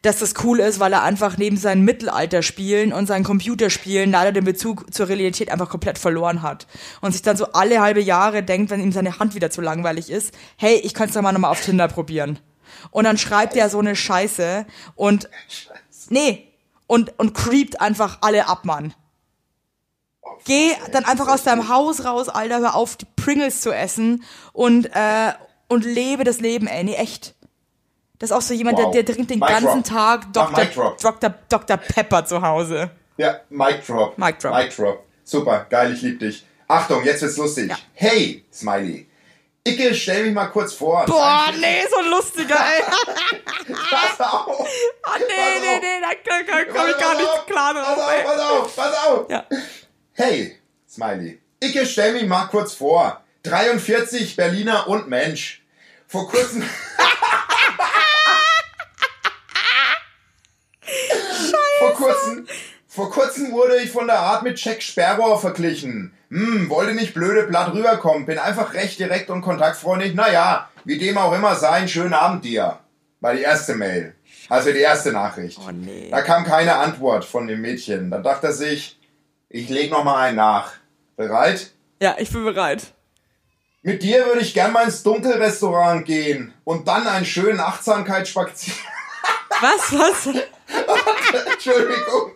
[0.03, 4.45] dass das cool ist, weil er einfach neben seinen Mittelalterspielen und seinen Computerspielen leider den
[4.45, 6.67] Bezug zur Realität einfach komplett verloren hat.
[7.01, 10.11] Und sich dann so alle halbe Jahre denkt, wenn ihm seine Hand wieder zu langweilig
[10.11, 12.39] ist, hey, ich könnte es doch mal nochmal auf Tinder probieren.
[12.91, 14.65] Und dann schreibt er so eine Scheiße
[14.95, 15.29] und,
[16.09, 16.47] nee,
[16.87, 18.93] und, und creept einfach alle ab, Mann.
[20.45, 24.85] Geh dann einfach aus deinem Haus raus, Alter, hör auf, die Pringles zu essen und,
[24.93, 25.33] äh,
[25.67, 27.35] und lebe das Leben, ey, nee, echt.
[28.19, 28.91] Das ist auch so jemand, Wow.
[28.91, 29.85] der, der trinkt den Mic ganzen drop.
[29.85, 30.65] Tag Dr.
[30.65, 30.97] Drop.
[30.99, 31.33] Dr.
[31.49, 31.77] Dr.
[31.77, 32.91] Pepper zu Hause.
[33.17, 34.17] Ja, Mic Drop.
[34.17, 34.55] Mic drop.
[34.55, 35.05] Mic Drop.
[35.23, 36.45] Super, geil, ich lieb dich.
[36.67, 37.69] Achtung, jetzt wird's lustig.
[37.69, 37.77] Ja.
[37.93, 39.07] Hey, Smiley.
[39.63, 41.05] Icke, stell mich mal kurz vor.
[41.05, 42.81] Boah, nee, so ein lustiger, ey.
[43.89, 44.67] Pass auf.
[45.03, 48.23] Ah, nee, nee, nee, da komm, komm ich gar nicht klar Pass drauf, auf, ey.
[48.23, 49.29] pass auf, pass auf.
[49.29, 49.45] Ja.
[50.13, 50.57] Hey,
[50.89, 51.39] Smiley.
[51.61, 53.21] Icke, stell mich mal kurz vor.
[53.43, 55.61] 43, Berliner und Mensch.
[56.07, 56.63] Vor kurzem...
[61.79, 62.47] vor kurzem...
[62.99, 66.11] Vor kurzem wurde ich von der Art mit Jack Sparrow verglichen.
[66.31, 68.25] Hm, wollte nicht blöde Blatt rüberkommen.
[68.25, 70.15] Bin einfach recht direkt und kontaktfreundlich.
[70.15, 72.79] Naja, wie dem auch immer sein, schönen Abend dir.
[73.21, 74.15] War die erste Mail.
[74.49, 75.61] Also die erste Nachricht.
[75.65, 76.09] Oh, nee.
[76.11, 78.11] Da kam keine Antwort von dem Mädchen.
[78.11, 78.99] Dann dachte er sich,
[79.47, 80.73] ich leg noch mal einen nach.
[81.15, 81.71] Bereit?
[82.01, 82.83] Ja, ich bin bereit.
[83.81, 88.83] Mit dir würde ich gern mal ins Dunkelrestaurant gehen und dann einen schönen Achtsamkeitsspaziergang.
[89.61, 90.35] Was, was?
[91.53, 92.33] Entschuldigung.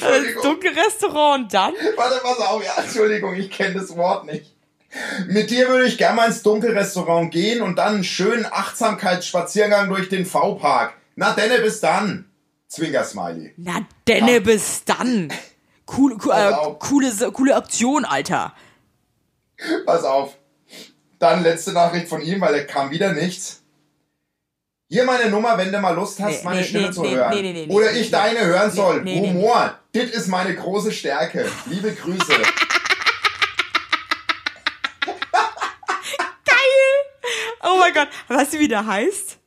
[0.00, 0.42] Das.
[0.42, 1.74] Dunkelrestaurant und dann?
[1.96, 2.64] Warte, pass auf.
[2.64, 4.54] Ja, Entschuldigung, ich kenne das Wort nicht.
[5.26, 10.08] Mit dir würde ich gern mal ins Dunkelrestaurant gehen und dann einen schönen Achtsamkeitsspaziergang durch
[10.08, 10.94] den V-Park.
[11.16, 12.30] Na denne, bis dann.
[12.68, 13.54] Zwinker-Smiley.
[13.56, 15.32] Na, denne, bis dann.
[15.96, 18.54] Cool, cool, äh, coole, coole Aktion, Alter.
[19.84, 20.36] Pass auf.
[21.18, 23.61] Dann letzte Nachricht von ihm, weil er kam wieder nichts.
[24.92, 27.30] Hier meine Nummer, wenn du mal Lust hast, Nee, meine nee, Stimme nee, zu hören.
[27.34, 29.02] nee, nee, nee, Oder ich deine hören soll.
[29.02, 29.78] Humor.
[29.92, 31.50] Das ist meine große Stärke.
[31.64, 32.20] Liebe Grüße.
[37.64, 38.08] Oh mein Gott.
[38.28, 39.38] Weißt du, wie der heißt?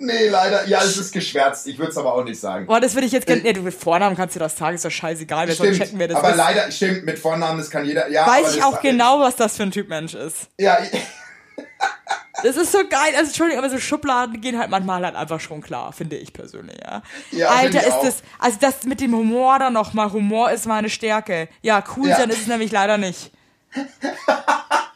[0.00, 0.66] nee, leider.
[0.66, 1.66] Ja, es ist geschwärzt.
[1.68, 2.66] Ich würde es aber auch nicht sagen.
[2.66, 3.42] Boah, das würde ich jetzt gerne.
[3.42, 5.46] Nee, du mit Vornamen kannst du das sagen, ist doch scheißegal.
[5.46, 5.76] Wir Stimmt.
[5.78, 6.36] checken, wer das aber ist.
[6.36, 8.08] leider, stimmt, mit Vornamen, das kann jeder.
[8.08, 10.48] Ja, Weiß ich auch genau, was das für ein Typ Mensch ist.
[10.58, 10.78] Ja,
[12.42, 13.14] Das ist so geil.
[13.16, 16.76] Also, Entschuldigung, aber so Schubladen gehen halt manchmal halt einfach schon klar, finde ich persönlich,
[16.80, 17.02] ja.
[17.32, 18.04] Ja, Alter, ich ist auch.
[18.04, 21.48] das, also das mit dem Humor dann nochmal, Humor ist meine Stärke.
[21.62, 22.16] Ja, cool Ja.
[22.16, 23.32] sein ist es nämlich leider nicht.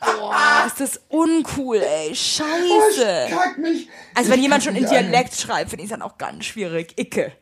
[0.01, 2.15] Boah, ist das uncool, ey.
[2.15, 3.27] Scheiße.
[3.29, 3.89] ich kack mich.
[4.15, 4.89] Also Ich wenn jemand kack schon in.
[4.89, 6.95] Dialekt schreibt, finde ich es dann auch ganz schwierig.
[6.99, 7.33] Icke.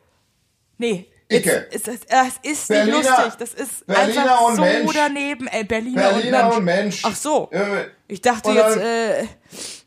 [0.77, 1.07] Nee.
[1.29, 1.67] Icke.
[1.71, 3.33] Ist, das, das ist Berliner- nicht lustig.
[3.39, 4.91] Das ist Berliner einfach und so Mensch.
[4.93, 5.47] daneben.
[5.47, 6.83] Ey, Berliner, Berliner und, und Mensch.
[6.83, 7.01] Mensch.
[7.05, 7.49] Ach so.
[7.51, 9.27] Äh, Ich dachte Und jetzt, dann- äh,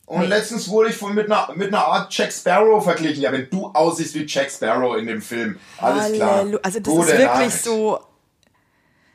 [0.07, 3.23] Und letztens wurde ich von, mit, einer, mit einer Art Jack Sparrow verglichen.
[3.23, 5.59] Ja, wenn du aussiehst wie Jack Sparrow in dem Film.
[5.79, 6.37] Alles klar.
[6.37, 6.61] Halleluja.
[6.63, 7.65] Also das Gute ist wirklich Nacht.
[7.65, 8.01] so.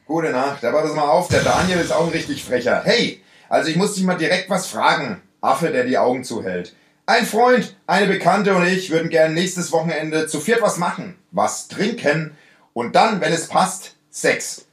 [0.05, 0.65] Gute Nacht.
[0.65, 1.27] Aber das mal auf.
[1.27, 2.81] Der Daniel ist auch ein richtig frecher.
[2.83, 5.21] Hey, also ich muss dich mal direkt was fragen.
[5.41, 6.75] Affe, der die Augen zuhält.
[7.05, 11.17] Ein Freund, eine Bekannte und ich würden gerne nächstes Wochenende zu viert was machen.
[11.31, 12.35] Was trinken.
[12.73, 14.65] Und dann, wenn es passt, Sex.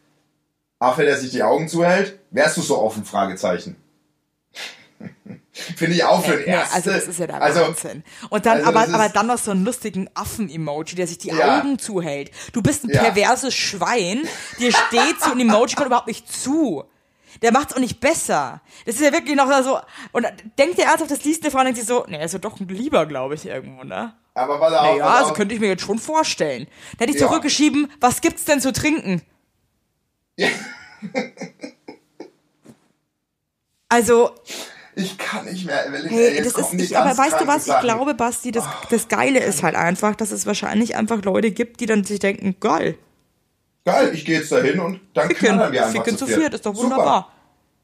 [0.78, 2.18] Affe, der sich die Augen zuhält.
[2.30, 3.04] Wärst du so offen?
[3.04, 3.76] Fragezeichen.
[5.76, 6.74] Finde ich auch für den Nee, ersten.
[6.76, 8.04] also das ist ja der also, Wahnsinn.
[8.28, 11.58] Und dann, also aber, aber dann noch so einen lustigen Affen-Emoji, der sich die Ja.
[11.60, 12.30] Augen zuhält.
[12.52, 13.02] Du bist ein Ja.
[13.04, 14.28] perverses Schwein,
[14.58, 16.84] dir steht so ein Emoji kommt überhaupt nicht zu.
[17.42, 18.60] Der macht's auch nicht besser.
[18.84, 19.78] Das ist ja wirklich noch so,
[20.12, 22.32] und dann denkt der ernsthaft, das liest eine Frau und denkt sich so, nee, ist
[22.32, 24.14] ja doch ein Lieber, glaube ich, irgendwo, ne?
[24.34, 25.36] Aber pass auf, Ja, pass also auf.
[25.36, 26.66] könnte ich mir jetzt schon vorstellen.
[26.98, 27.28] Da hätte ich Ja.
[27.28, 29.22] zurückgeschrieben, was gibt's denn zu trinken?
[33.88, 34.34] Also,
[34.98, 36.08] Ich kann nicht mehr, Evelyn.
[36.08, 37.68] Hey, ey, das ist, ich, aber weißt du was?
[37.68, 41.80] Ich glaube, Basti, das, das Geile ist halt einfach, dass es wahrscheinlich einfach Leute gibt,
[41.80, 42.96] die dann sich denken, geil,
[43.86, 46.66] Geil, ich gehe jetzt dahin und dann ficken, knattern wir einfach ficken zu viert, ist
[46.66, 47.32] doch Super, wunderbar.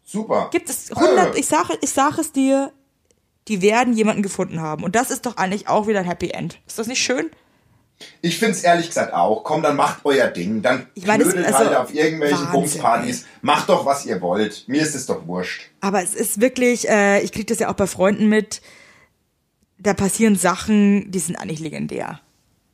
[0.05, 0.49] Super.
[0.51, 2.73] Gibt es 100, Äh, ich sage, ich sage es dir,
[3.47, 4.83] die werden jemanden gefunden haben.
[4.83, 6.61] Und das ist doch eigentlich auch wieder ein Happy End.
[6.67, 7.31] Ist das nicht schön?
[8.21, 9.45] Ich find's ehrlich gesagt auch.
[9.45, 10.63] Komm, dann macht euer Ding.
[10.63, 13.25] Dann Ich meine, knödelt also, halt auf irgendwelchen Bumspartys.
[13.41, 14.69] Macht doch, was ihr wollt.
[14.69, 15.71] Mir ist es doch wurscht.
[15.81, 18.63] Aber es ist wirklich, äh, ich kriege das ja auch bei Freunden mit,
[19.79, 22.21] da passieren Sachen, die sind eigentlich legendär.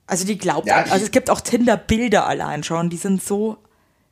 [0.06, 3.58] Also die glaubt, Ja, also es gibt auch Tinder-Bilder allein schon, die sind so,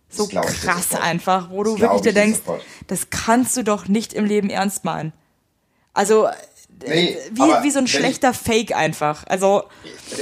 [0.08, 2.62] so krass einfach, wo du wirklich dir ich dir denkst, sofort.
[2.86, 5.12] das kannst du doch nicht im Leben ernst meinen.
[5.94, 6.28] Also,
[6.86, 9.24] Nee, wie, aber wie so ein wenn ich- schlechter Fake einfach.
[9.26, 9.64] Also,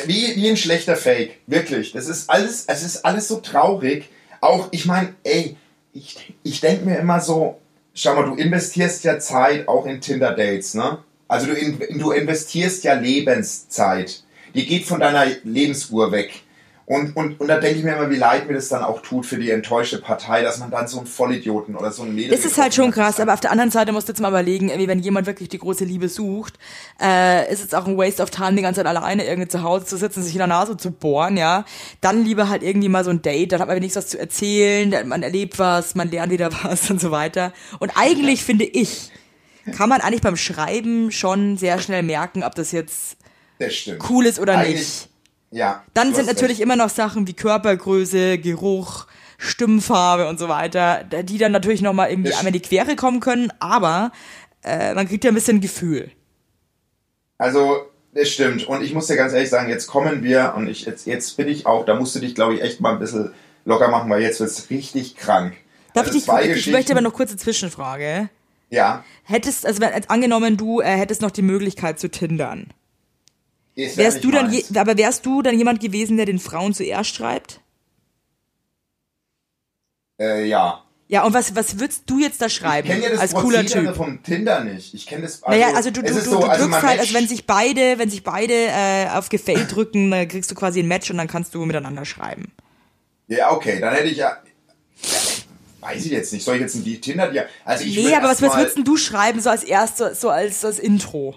[0.06, 1.38] Wie, wie ein schlechter Fake.
[1.46, 1.92] Wirklich.
[1.92, 4.08] Das ist alles, es ist alles so traurig.
[4.40, 5.56] Auch, ich meine, ey,
[5.92, 7.58] ich, ich denke mir immer so,
[7.94, 10.98] schau mal, du investierst ja Zeit auch in Tinder-Dates, ne?
[11.26, 14.22] Also du, in, du investierst ja Lebenszeit.
[14.54, 16.42] Die geht von deiner Lebensuhr weg.
[16.86, 19.24] Und, und, und da denke ich mir immer, wie leid mir das dann auch tut
[19.24, 22.44] für die enttäuschte Partei, dass man dann so einen Vollidioten oder so einen Mädel das
[22.44, 24.88] ist halt schon krass, aber auf der anderen Seite musst du jetzt mal überlegen, irgendwie,
[24.88, 26.58] wenn jemand wirklich die große Liebe sucht,
[27.00, 29.86] äh, ist es auch ein Waste of time, die ganze Zeit alleine irgendwie zu Hause
[29.86, 31.64] zu sitzen, sich in der Nase zu bohren, ja.
[32.02, 35.08] Dann lieber halt irgendwie mal so ein Date, dann hat man wenigstens was zu erzählen,
[35.08, 37.54] man erlebt was, man lernt wieder was und so weiter.
[37.78, 39.10] Und eigentlich finde ich,
[39.74, 43.16] kann man eigentlich beim Schreiben schon sehr schnell merken, ob das jetzt
[43.58, 43.72] Das
[44.10, 45.08] cool ist oder Eigentlich- nicht.
[45.54, 45.84] Ja.
[45.94, 46.62] Dann sind natürlich recht.
[46.62, 49.06] immer noch Sachen wie Körpergröße, Geruch,
[49.38, 53.20] Stimmfarbe und so weiter, die dann natürlich nochmal irgendwie Das- einmal in die Quere kommen
[53.20, 54.10] können, aber
[54.64, 56.10] äh, man kriegt ja ein bisschen Gefühl.
[57.38, 58.66] Also, das stimmt.
[58.66, 61.48] Und ich muss dir ganz ehrlich sagen, jetzt kommen wir und ich, jetzt, jetzt bin
[61.48, 63.32] ich auch, da musst du dich, glaube ich, echt mal ein bisschen
[63.64, 65.54] locker machen, weil jetzt wird's richtig krank.
[65.94, 68.28] Darf Also ich, dich, ich möchte aber noch kurze Zwischenfrage.
[68.70, 69.04] Ja.
[69.22, 72.68] Hättest, also angenommen, du äh, hättest noch die Möglichkeit zu tindern.
[73.74, 76.74] Ist ja Wärst du dann, je, aber wärst du dann jemand gewesen, der den Frauen
[76.74, 77.60] zuerst schreibt?
[80.18, 80.84] Äh, ja.
[81.08, 82.88] Ja, und was, was würdest du jetzt da Ich schreiben?
[82.88, 83.94] kenne ja das als cooler Typ.
[83.94, 84.94] vom Tinder nicht.
[84.94, 85.42] Ich kenne das.
[85.46, 88.08] naja, also du, du, du, so, du also drückst halt, also wenn sich beide, wenn
[88.08, 91.54] sich beide äh, auf Gefällt drücken, dann kriegst du quasi ein Match und dann kannst
[91.54, 92.52] du miteinander schreiben.
[93.26, 94.38] Ja, okay, dann hätte ich ja.
[95.02, 96.44] ja weiß ich jetzt nicht.
[96.44, 97.46] Soll ich jetzt ein die Tinder dir.
[97.64, 100.64] Also ich Nee, aber was, was würdest du schreiben, so als erst, so, so als,
[100.64, 101.36] als Intro?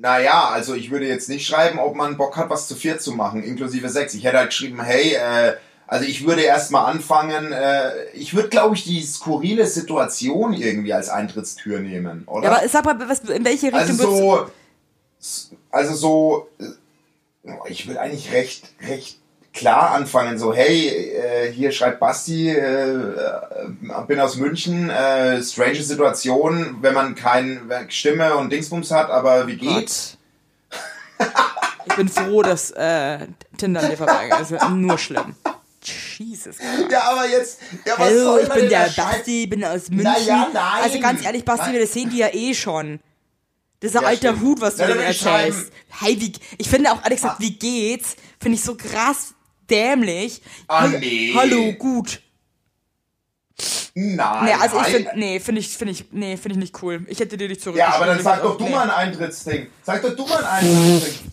[0.00, 3.12] Naja, also ich würde jetzt nicht schreiben, ob man Bock hat, was zu viert zu
[3.12, 4.14] machen, inklusive Sex.
[4.14, 8.74] Ich hätte halt geschrieben, hey, äh, also ich würde erstmal anfangen, äh, ich würde, glaube
[8.76, 12.44] ich, die skurrile Situation irgendwie als Eintrittstür nehmen, oder?
[12.44, 14.46] Ja, aber sag mal, was, in welche Richtung also
[15.18, 16.48] so, also so,
[17.44, 19.19] äh, ich würde eigentlich recht, recht
[19.52, 22.96] klar anfangen, so, hey, äh, hier schreibt Basti, äh,
[24.06, 29.56] bin aus München, äh, strange Situation, wenn man keine Stimme und Dingsbums hat, aber wie
[29.56, 30.16] geht's?
[31.86, 33.26] Ich bin froh, dass äh,
[33.56, 34.38] Tinder dir vorbeigeht.
[34.38, 35.34] Das wird nur schlimm.
[36.18, 36.58] Jesus.
[36.58, 36.90] Christ.
[36.90, 39.02] Ja, aber jetzt, ja, was Hallo, soll ich bin der da?
[39.02, 40.04] Basti, bin aus München.
[40.04, 40.84] Na ja, nein.
[40.84, 41.72] Also ganz ehrlich, Basti, Nein.
[41.74, 43.00] wir das sehen die ja eh schon.
[43.80, 44.42] Das ist ein Ja, alter stimmt.
[44.42, 45.72] Hut, was du würde ich erzählst.
[45.88, 48.14] Hey, wie, ich finde auch, ehrlich gesagt, wie geht's?
[48.38, 49.34] Finde ich so krass
[49.70, 50.42] dämlich.
[50.66, 51.32] Ah, Hallo- nee.
[51.34, 52.20] Hallo, gut.
[53.94, 54.44] Nein.
[54.46, 57.04] Nee, also ich finde, nee, finde ich, finde ich, nee, finde ich nicht cool.
[57.08, 57.76] Ich hätte dir nicht zurück.
[57.76, 59.66] Ja, aber dann sag doch du mal ein Eintrittsding.
[59.82, 61.32] Sag doch du mal ein Eintrittsding.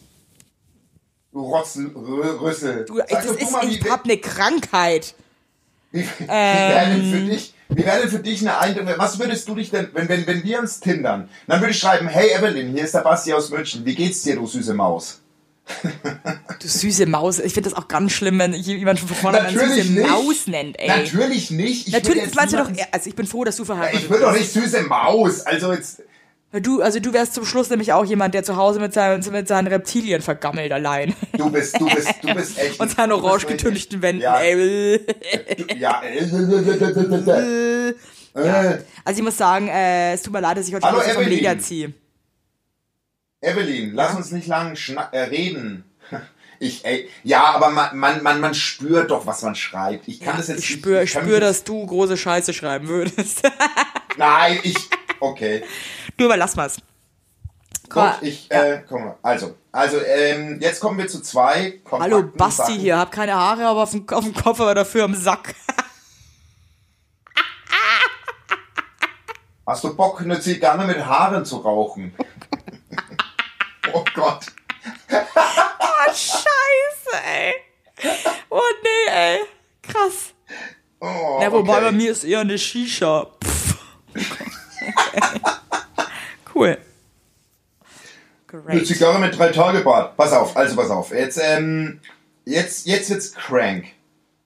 [1.31, 2.85] Du Rotzel, Rö- Rüssel.
[2.85, 5.13] Du, Sag doch du ist, mal, wie, ich hab eine Krankheit.
[5.91, 7.11] wie, wie wäre denn Ähm.
[7.13, 10.25] für dich, wie wäre denn für dich eine was würdest du dich denn, wenn, wenn,
[10.25, 13.51] wenn wir uns tindern, dann würde ich schreiben, hey Evelyn, hier ist der Basti aus
[13.51, 15.21] München, wie geht's dir, du süße Maus?
[16.59, 17.39] Du süße Maus.
[17.39, 20.07] Ich finde das auch ganz schlimm, wenn jemand von vorne eine süße nicht.
[20.09, 20.87] Maus nennt, ey.
[20.87, 21.87] Natürlich nicht.
[21.87, 24.19] Ich Natürlich, das meinst du doch, also ich bin froh, dass du verheiratet Ich will
[24.19, 24.55] doch bist.
[24.55, 26.01] nicht süße Maus, also jetzt,
[26.61, 29.49] Du, also du wärst zum Schluss nämlich auch jemand, der zu Hause mit seinen, mit
[29.49, 31.13] seinen Reptilien vergammelt allein.
[31.37, 32.79] du bist, du bist, du bist echt.
[32.79, 34.39] Und seinen bist orange getünchten Wänden, Ja.
[34.39, 34.99] ey.
[35.77, 37.93] Ja, äh.
[39.03, 41.25] Also ich muss sagen, äh, es tut mir leid, dass ich heute Hallo, schon vom.
[41.27, 41.93] Leder ziehe.
[43.47, 44.75] Evelyn, lass uns nicht lang
[45.11, 45.83] äh, reden.
[46.59, 50.07] Ich, ey, ja, aber man, man, man, man spürt doch, was man schreibt.
[50.07, 52.87] Ich kann das jetzt Ich nicht- spüre, ich kann spür, dass du große Scheiße schreiben
[52.87, 53.43] würdest.
[54.17, 54.75] Nein, ich.
[55.19, 55.63] Okay.
[56.17, 56.77] du überlass mal's.
[57.87, 59.17] Gut, ich, äh, komm mal.
[59.21, 62.79] Also, also, ähm, jetzt kommen wir zu zwei Hallo Basti Sachen.
[62.79, 65.53] hier, hab keine Haare, aber auf dem, auf dem Kopf, aber dafür am Sack.
[69.67, 72.15] Hast du Bock, eine Zigarre mit Haaren zu rauchen?
[74.17, 74.45] Oh Gott.
[76.13, 77.53] Scheiße, ey.
[78.49, 79.39] Oh nee, ey.
[79.81, 80.33] Krass.
[80.99, 81.85] Oh, Ja, wobei okay.
[81.85, 83.27] bei mir ist eher eine Shisha.
[83.43, 83.77] Pff.
[84.15, 85.41] Okay.
[86.55, 86.77] cool.
[88.51, 88.87] Eine Great.
[88.87, 90.15] Zigarre mit drei Tage Bart.
[90.17, 91.11] Pass auf, also pass auf.
[91.11, 91.99] Jetzt, ähm,
[92.45, 93.85] jetzt, jetzt wird's crank.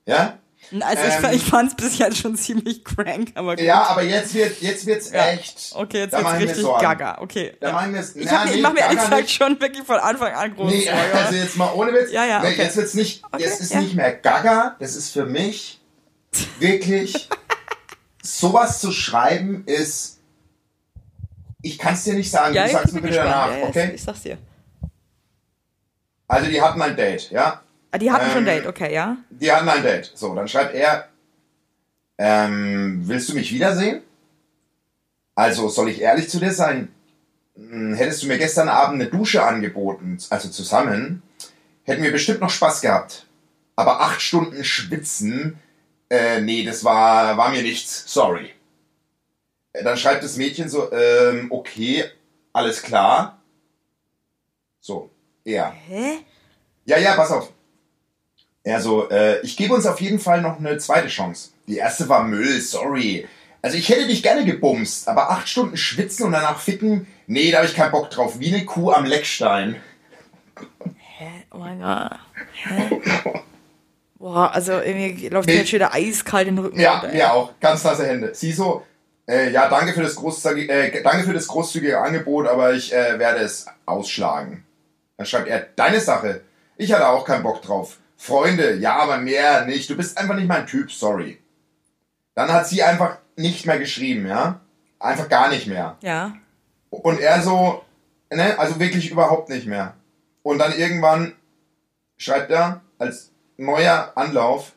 [0.05, 0.39] Ja?
[0.79, 3.65] Also ich, Ähm, ich fand's bis jetzt schon ziemlich crank, aber gut.
[3.65, 5.27] Ja, aber jetzt wird, jetzt wird's Ja.
[5.27, 5.71] echt.
[5.75, 7.17] Okay, jetzt wird's richtig gaga.
[7.19, 7.53] Okay.
[7.59, 7.73] Da ja.
[7.73, 8.15] machen wir es.
[8.15, 10.85] Ich, hab, mir- ich mach mir ehrlich gesagt schon wirklich von Anfang an große Nee,
[10.85, 11.13] Sorge.
[11.13, 12.11] also jetzt mal ohne Witz.
[12.11, 12.61] Ja, ja, Nee, okay.
[12.63, 13.81] jetzt wird's nicht, Okay, jetzt ist ja.
[13.81, 14.75] nicht mehr Gaga.
[14.79, 15.81] Das ist für mich
[16.59, 17.27] wirklich,
[18.23, 20.19] sowas zu schreiben ist,
[21.61, 22.55] ich kann's dir nicht sagen.
[22.55, 23.51] ja, du sagst mir bitte gespannt.
[23.53, 23.91] danach, okay?
[23.93, 24.37] Ich sag's dir.
[26.27, 27.61] Also die hatten ein Date, ja?
[27.91, 29.17] Ah, die hatten schon Ähm, Date, okay, ja?
[29.29, 30.11] Die hatten ein Date.
[30.15, 31.09] So, dann schreibt er,
[32.17, 34.01] ähm, willst du mich wiedersehen?
[35.35, 36.93] Also, soll ich ehrlich zu dir sein?
[37.55, 41.21] Hm, Hättest du mir gestern Abend eine Dusche angeboten, also zusammen,
[41.83, 43.25] hätten wir bestimmt noch Spaß gehabt.
[43.75, 45.59] Aber acht Stunden schwitzen,
[46.09, 48.03] äh, nee, das war, war mir nichts.
[48.13, 48.51] Sorry.
[49.73, 52.05] Äh, Dann schreibt das Mädchen so, ähm, okay,
[52.53, 53.41] alles klar.
[54.79, 55.09] So,
[55.43, 55.71] er.
[55.71, 56.19] Hä?
[56.85, 57.51] Ja, ja, pass auf.
[58.65, 61.49] Also, äh, ich gebe uns auf jeden Fall noch eine zweite Chance.
[61.67, 63.27] Die erste war Müll, sorry.
[63.63, 67.57] Also ich hätte dich gerne gebumst, aber acht Stunden schwitzen und danach ficken, nee, da
[67.59, 68.39] habe ich keinen Bock drauf.
[68.39, 69.75] Wie eine Kuh am Leckstein.
[71.51, 72.11] Oh mein Gott.
[72.53, 73.01] Hä?
[74.17, 75.59] Boah, also irgendwie läuft mir Nee.
[75.59, 76.79] jetzt schon wieder eiskalt den Rücken.
[76.79, 77.51] Ja, runter, mir auch.
[77.59, 78.33] Ganz nasse Hände.
[78.33, 78.83] Sie so,
[79.27, 83.19] äh, ja, danke für das großzügige, äh, danke für das großzügige Angebot, aber ich äh,
[83.19, 84.63] werde es ausschlagen.
[85.17, 86.41] Dann schreibt er, deine Sache.
[86.77, 87.97] Ich hatte auch keinen Bock drauf.
[88.21, 89.89] Freunde, ja, aber mehr nicht.
[89.89, 91.41] Du bist einfach nicht mein Typ, sorry.
[92.35, 94.59] Dann hat sie einfach nicht mehr geschrieben, ja?
[94.99, 95.97] Einfach gar nicht mehr.
[96.01, 96.33] Ja.
[96.91, 97.83] Und er so,
[98.29, 99.95] ne, also wirklich überhaupt nicht mehr.
[100.43, 101.33] Und dann irgendwann
[102.15, 104.73] schreibt er als neuer Anlauf,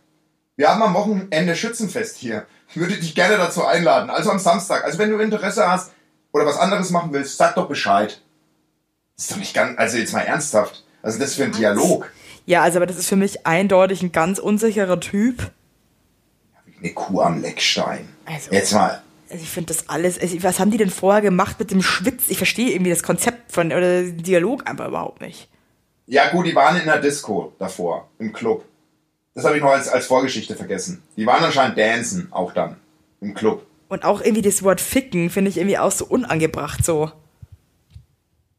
[0.57, 2.47] wir haben am Wochenende Schützenfest hier.
[2.71, 4.09] Ich würde dich gerne dazu einladen.
[4.09, 4.85] Also am Samstag.
[4.85, 5.93] Also wenn du Interesse hast
[6.33, 8.23] oder was anderes machen willst, sag doch Bescheid.
[9.17, 10.83] Das ist doch nicht ganz, also jetzt mal ernsthaft.
[11.03, 12.11] Also das für ein Dialog.
[12.47, 15.51] Ja, also aber das ist für mich eindeutig ein ganz unsicherer Typ.
[16.81, 18.09] Eine Kuh am Leckstein.
[18.27, 19.01] Also- Jetzt mal.
[19.31, 22.25] Also ich finde das alles, also was haben die denn vorher gemacht mit dem Schwitz?
[22.29, 25.49] Ich verstehe irgendwie das Konzept von, oder den Dialog einfach überhaupt nicht.
[26.07, 28.65] Ja gut, die waren in der Disco davor, im Club.
[29.35, 31.03] Das habe ich noch als, als Vorgeschichte vergessen.
[31.17, 32.77] Die waren anscheinend dancen, auch dann,
[33.23, 33.67] im Club.
[33.89, 37.11] Und auch irgendwie das Wort ficken finde ich irgendwie auch so unangebracht so.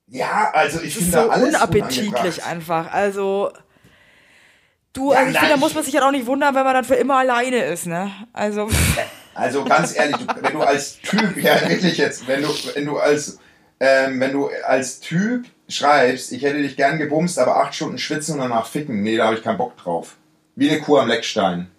[0.08, 2.48] Ja, also ich finde so alles unappetitlich unangebracht.
[2.48, 2.92] einfach.
[2.92, 3.52] Also
[4.96, 6.74] du, Ja, also ich finde, da muss man sich halt auch nicht wundern, wenn man
[6.74, 8.12] dann für immer alleine ist, ne?
[8.34, 8.68] Also
[9.36, 12.98] Also ganz ehrlich, du, wenn du als Typ, ja wirklich jetzt, wenn du, wenn du
[12.98, 13.38] als,
[13.80, 18.36] ähm, wenn du als Typ schreibst, ich hätte dich gern gebumst, aber acht Stunden schwitzen
[18.36, 20.16] und danach ficken, nee, da habe ich keinen Bock drauf.
[20.56, 21.70] Wie eine Kuh am Leckstein.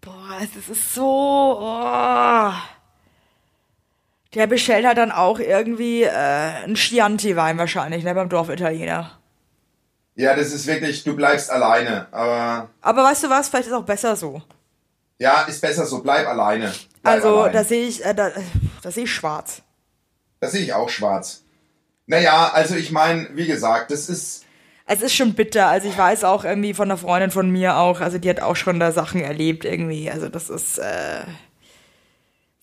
[0.00, 1.58] Boah, das ist so.
[1.60, 2.52] Oh.
[4.34, 9.10] Der bestellt halt dann auch irgendwie äh, einen Chianti-Wein wahrscheinlich, ne, beim Dorfitaliener.
[10.16, 13.84] Ja, das ist wirklich, du bleibst alleine, aber Aber weißt du was, vielleicht ist auch
[13.84, 14.42] besser so.
[15.18, 16.72] ja, ist besser so, bleib alleine.
[17.02, 17.52] Bleib Also, allein.
[17.52, 18.30] da sehe ich, äh, da,
[18.82, 19.62] da sehe ich schwarz.
[20.40, 21.42] Das sehe ich auch schwarz.
[22.06, 24.44] Naja, also ich meine, wie gesagt, das ist.
[24.86, 25.68] Es ist schon bitter.
[25.68, 28.54] Also ich weiß auch irgendwie von einer Freundin von mir auch, also die hat auch
[28.56, 30.10] schon da Sachen erlebt irgendwie.
[30.10, 31.22] Also das ist, äh,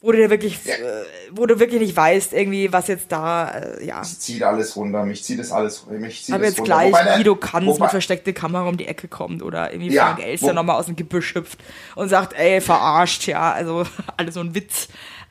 [0.02, 0.74] wo du dir wirklich, Ja.
[0.76, 4.00] äh, wo du wirklich nicht weißt irgendwie, was jetzt da, äh, ja.
[4.00, 6.74] Mich zieht alles runter, mich zieht das alles, mich zieht Aber das jetzt runter.
[6.74, 10.08] gleich Wobei Guido Kanz wobei- mit versteckte Kamera um die Ecke kommt oder irgendwie Ja,
[10.08, 11.60] Frank Elster nochmal aus dem Gebüsch hüpft
[11.96, 13.84] und sagt, ey, verarscht, ja, also
[14.18, 14.88] alles so ein Witz.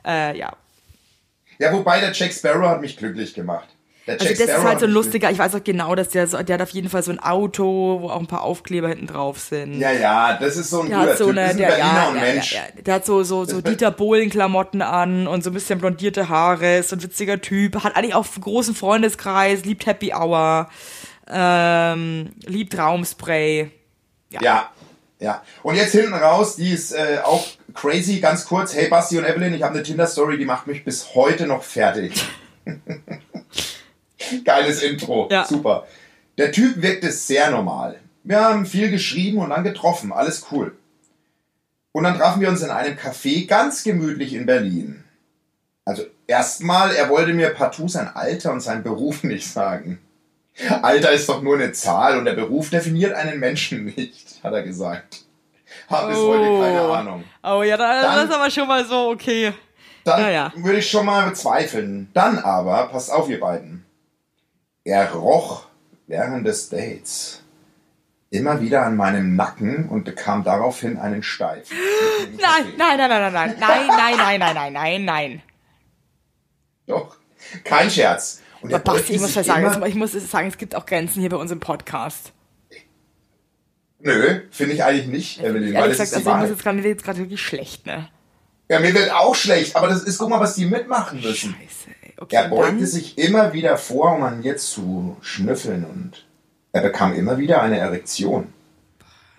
[0.06, 0.52] Äh, ja.
[1.58, 3.68] Ja, wobei der Jack Sparrow hat mich glücklich gemacht.
[4.06, 5.94] Der Also Jack das ist Sparrow halt hat so ein lustiger, ich weiß auch genau,
[5.94, 8.42] dass der so, der hat auf jeden Fall so ein Auto, wo auch ein paar
[8.42, 9.78] Aufkleber hinten drauf sind.
[9.78, 11.38] Ja, ja, das ist so ein Der guter hat so Typ.
[11.38, 12.52] eine, ist der, ja, ja, Mensch.
[12.52, 16.28] ja, ja, der hat so, so, so Dieter Bohlen-Klamotten an und so ein bisschen blondierte
[16.28, 20.68] Haare, ist so ein witziger Typ, hat eigentlich auch einen großen Freundeskreis, liebt Happy Hour,
[21.30, 23.70] ähm, liebt Raumspray.
[24.30, 24.70] Ja,
[25.18, 25.42] ja.
[25.62, 28.74] Und jetzt hinten raus, die ist äh, auch crazy, ganz kurz.
[28.74, 32.14] Hey Basti und Evelyn, ich habe eine Tinder-Story, die macht mich bis heute noch fertig.
[34.44, 35.44] Geiles Intro, Ja.
[35.44, 35.86] super.
[36.38, 37.98] Der Typ wirkte sehr normal.
[38.22, 40.12] Wir haben viel geschrieben und dann getroffen.
[40.12, 40.76] Alles cool.
[41.92, 45.04] Und dann trafen wir uns in einem Café ganz gemütlich in Berlin.
[45.84, 49.98] Also erstmal, er wollte mir partout sein Alter und seinen Beruf nicht sagen.
[50.82, 54.62] Alter ist doch nur eine Zahl und der Beruf definiert einen Menschen nicht, hat er
[54.62, 55.22] gesagt.
[55.88, 57.24] Hab bis heute keine Ahnung.
[57.42, 59.52] Oh ja, da, Dann- das ist aber schon mal so, okay.
[60.04, 60.52] Dann Ja, ja.
[60.56, 62.08] würde ich schon mal bezweifeln.
[62.14, 63.84] Dann aber, passt auf, ihr beiden.
[64.84, 65.66] Er roch
[66.06, 67.42] während des Dates
[68.30, 71.70] immer wieder an meinem Nacken und bekam daraufhin einen Steif.
[72.38, 75.42] Nein, nein, nein, nein, nein, nein, nein, nein, nein, nein, nein, nein, nein.
[76.86, 77.16] Doch,
[77.64, 78.40] kein Scherz.
[78.62, 81.20] Und er Aber Basti, ich muss was sagen, ich muss sagen, es gibt auch Grenzen
[81.20, 82.32] hier bei uns im Podcast.
[84.00, 86.26] Nö, finde ich eigentlich nicht, Evelyn, weil Ehrlich das gesagt, ist die also
[86.64, 86.76] Wahrheit.
[86.76, 88.08] mir wird jetzt gerade wirklich schlecht, ne?
[88.68, 91.54] Ja, mir wird auch schlecht, aber das ist, guck mal, was die mitmachen müssen.
[91.54, 91.90] Scheiße.
[92.20, 96.26] Okay, Er beugte sich immer wieder vor, um an ihr zu schnüffeln und
[96.72, 98.52] er bekam immer wieder eine Erektion.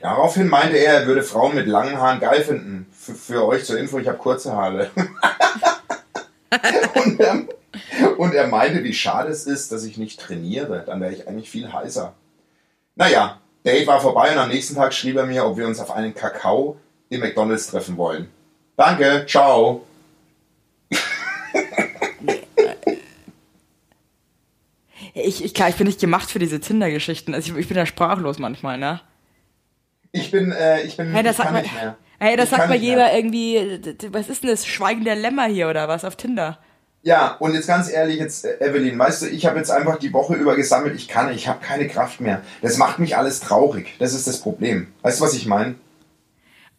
[0.02, 2.88] Daraufhin meinte er, er würde Frauen mit langen Haaren geil finden.
[2.92, 4.90] Für, für euch zur Info, ich habe kurze Haare.
[6.96, 7.44] und, er,
[8.18, 10.84] und er meinte, wie schade es ist, dass ich nicht trainiere.
[10.86, 12.14] Dann wäre ich eigentlich viel heißer.
[12.96, 15.92] Naja, Date war vorbei und am nächsten Tag schrieb er mir, ob wir uns auf
[15.92, 16.78] einen Kakao
[17.10, 18.28] im McDonalds treffen wollen.
[18.76, 19.86] Danke, ciao.
[25.14, 27.34] Ich, ich, klar, ich bin nicht gemacht für diese Tinder-Geschichten.
[27.34, 29.02] Also ich, ich bin ja sprachlos manchmal, ne?
[30.12, 31.98] Ich bin, äh, ich bin, Hey, das ich sagt kann mal, nicht mehr.
[32.20, 33.16] hey, das Ich sagt mal jeder mehr.
[33.16, 33.80] irgendwie,
[34.12, 34.66] was ist denn das?
[34.66, 36.60] Schweigen der Lämmer hier oder was auf Tinder?
[37.04, 40.14] Ja, und jetzt ganz ehrlich, jetzt äh, Evelyn, weißt du, ich habe jetzt einfach die
[40.14, 42.42] Woche über gesammelt, ich kann, ich habe keine Kraft mehr.
[42.62, 43.96] Das macht mich alles traurig.
[44.00, 44.88] Das ist das Problem.
[45.02, 45.76] Weißt du, was ich meine?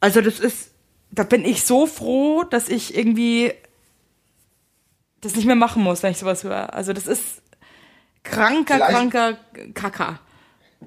[0.01, 0.71] Also das ist,
[1.11, 3.53] da bin ich so froh, dass ich irgendwie
[5.21, 6.73] das nicht mehr machen muss, wenn ich sowas höre.
[6.75, 7.42] Also das ist
[8.25, 9.37] kranker, Vielleicht- kranker
[9.75, 10.19] Kacker.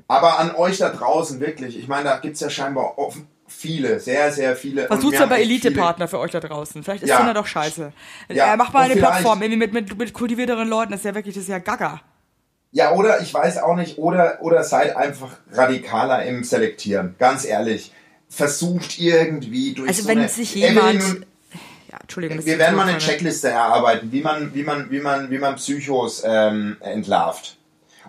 [0.08, 4.32] Aber an euch da draußen wirklich, ich meine, da gibt's ja scheinbar offen viele, sehr,
[4.32, 4.84] sehr viele.
[4.84, 6.84] und Versucht's wir aber Elite-Partner für euch da draußen.
[6.84, 7.18] Vielleicht ist Ja.
[7.18, 7.94] Tinder doch scheiße.
[8.30, 10.92] Ja, äh, mach mal und eine Plattform, irgendwie mit, mit, mit kultivierteren Leuten.
[10.92, 12.02] Das ist ja wirklich, das ist ja gaga.
[12.72, 17.16] Ja, oder ich weiß auch nicht, oder, oder seid einfach radikaler im Selektieren.
[17.18, 17.94] Ganz ehrlich.
[18.28, 21.28] Versucht irgendwie durch Also so wenn eine, sich Evelyn jemand...
[22.02, 22.46] Entschuldigung.
[22.46, 26.24] Wir werden mal eine Checkliste erarbeiten, wie man, wie man, wie man, wie man Psychos
[26.26, 27.58] ähm, entlarvt.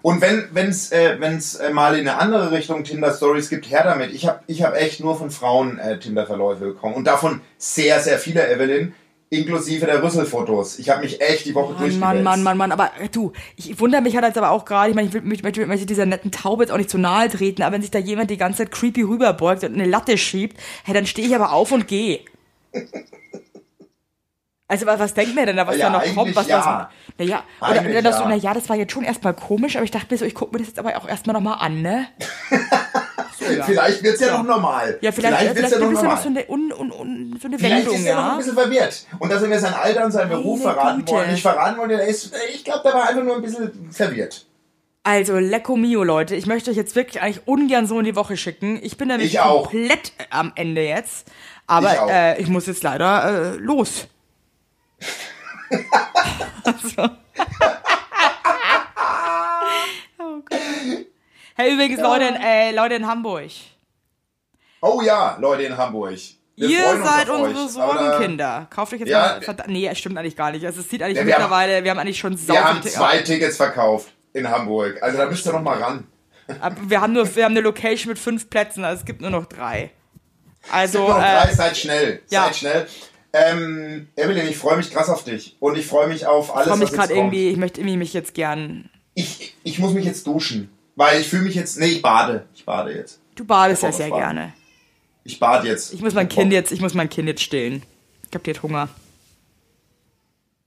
[0.02, 3.82] Und wenn wenn's äh, wenn's äh, mal in eine andere Richtung Tinder Stories gibt, her
[3.82, 4.12] damit.
[4.12, 7.98] Ich habe ich hab echt nur von Frauen äh, Tinder Verläufe bekommen und davon sehr
[8.00, 8.94] sehr viele Evelyn,
[9.30, 10.78] inklusive der Rüsselfotos.
[10.78, 12.00] Ich habe mich echt die Woche Mann, durchgewälzt.
[12.00, 14.90] Mann, Mann, Mann, Mann, aber äh, du, ich wundere mich halt jetzt aber auch gerade,
[14.90, 17.28] ich meine, ich will mich möchte möchte dieser netten Taube jetzt auch nicht zu nahe
[17.28, 20.58] treten, aber wenn sich da jemand die ganze Zeit creepy rüberbeugt und eine Latte schiebt,
[20.84, 22.20] hey, dann stehe ich aber auf und gehe.
[24.68, 26.34] Also wa- was denkt mir denn da, was Ja, da noch kommt?
[26.34, 26.88] Was, ja.
[26.88, 28.28] was, naja, oder, oder das so, ja.
[28.30, 30.58] naja, das war jetzt schon erstmal komisch, aber ich dachte mir so, ich gucke mir
[30.58, 32.08] das jetzt aber auch erstmal nochmal an, ne?
[33.38, 33.64] So, ja.
[33.64, 34.96] Vielleicht wird's ja noch normal.
[35.02, 36.22] Ja, vielleicht, vielleicht, wird's vielleicht ja noch es ja noch normal.
[36.22, 38.36] so eine, un, un, un, so eine Vielleicht Wendung, ist er noch ein ja.
[38.38, 39.06] bisschen verwirrt.
[39.18, 41.12] Und dass er mir sein Alter und seinen Beruf verraten Güte.
[41.12, 44.46] wollte, nicht verraten wollte, ist, ich glaube, der war einfach nur ein bisschen verwirrt.
[45.02, 46.34] Also, Lecco Mio, Leute.
[46.34, 48.80] Ich möchte euch jetzt wirklich eigentlich ungern so in die Woche schicken.
[48.82, 49.64] Ich bin nämlich Ich auch.
[49.70, 51.30] komplett äh, am Ende jetzt.
[51.66, 54.08] Aber Ich äh, ich muss jetzt leider äh, los.
[56.64, 57.02] Also.
[60.18, 60.60] oh Gott.
[61.56, 63.50] Hey, übrigens, Leute, in, äh, Leute in Hamburg.
[64.82, 66.18] Oh ja, Leute in Hamburg.
[66.58, 68.66] Wir Ihr seid unsere Sorgenkinder.
[68.70, 69.20] Kauft euch jetzt Ja.
[69.20, 69.42] mal.
[69.42, 70.64] Verdammt, nee, stimmt eigentlich gar nicht.
[70.64, 73.18] Also, es sieht eigentlich Ja, wir haben- mittlerweile, wir haben eigentlich schon Wir haben zwei
[73.18, 75.02] Tickets verkauft in Hamburg.
[75.02, 76.06] Also da müsst ihr noch mal ran.
[76.60, 79.30] Aber wir haben nur, wir haben eine Location mit fünf Plätzen, also es gibt nur
[79.30, 79.90] noch drei.
[80.70, 82.22] Also, Nur noch äh, drei, seid schnell.
[82.30, 82.44] ja.
[82.44, 82.86] Seid schnell.
[83.36, 85.56] Ähm, Evelyn, ich freue mich krass auf dich.
[85.60, 87.34] Und ich freue mich auf alles, ich freue mich was jetzt gerade kommt.
[87.34, 88.88] irgendwie, ich möchte irgendwie mich jetzt gern.
[89.14, 90.70] Ich, ich muss mich jetzt duschen.
[90.94, 91.78] Weil ich fühle mich jetzt.
[91.78, 92.46] Nee, ich bade.
[92.54, 93.20] Ich bade jetzt.
[93.34, 94.20] Du badest ja sehr Baden.
[94.20, 94.54] gerne.
[95.24, 95.92] Ich bade jetzt.
[95.92, 97.82] Ich muss mein Kind jetzt, ich muss mein Kind jetzt stillen.
[98.28, 98.88] Ich hab jetzt Hunger.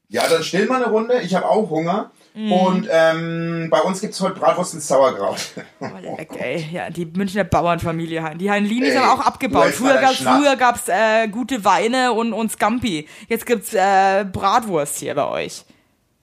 [0.10, 1.22] Ja, dann still mal eine Runde.
[1.22, 2.12] Ich habe auch Hunger.
[2.34, 2.52] Mhm.
[2.52, 5.40] Und ähm, bei uns gibt es heute Bratwurst mit Sauerkraut.
[5.80, 6.68] Alle weg, ey.
[6.72, 8.24] Ja, die Münchner Bauernfamilie.
[8.24, 8.38] hein.
[8.38, 9.72] Die Heinlin ist Ey, aber auch abgebaut.
[9.72, 13.08] Früher gab's, früher gab's äh, gute Weine und, und Scampi.
[13.28, 15.66] Jetzt gibt's äh, Bratwurst hier bei euch.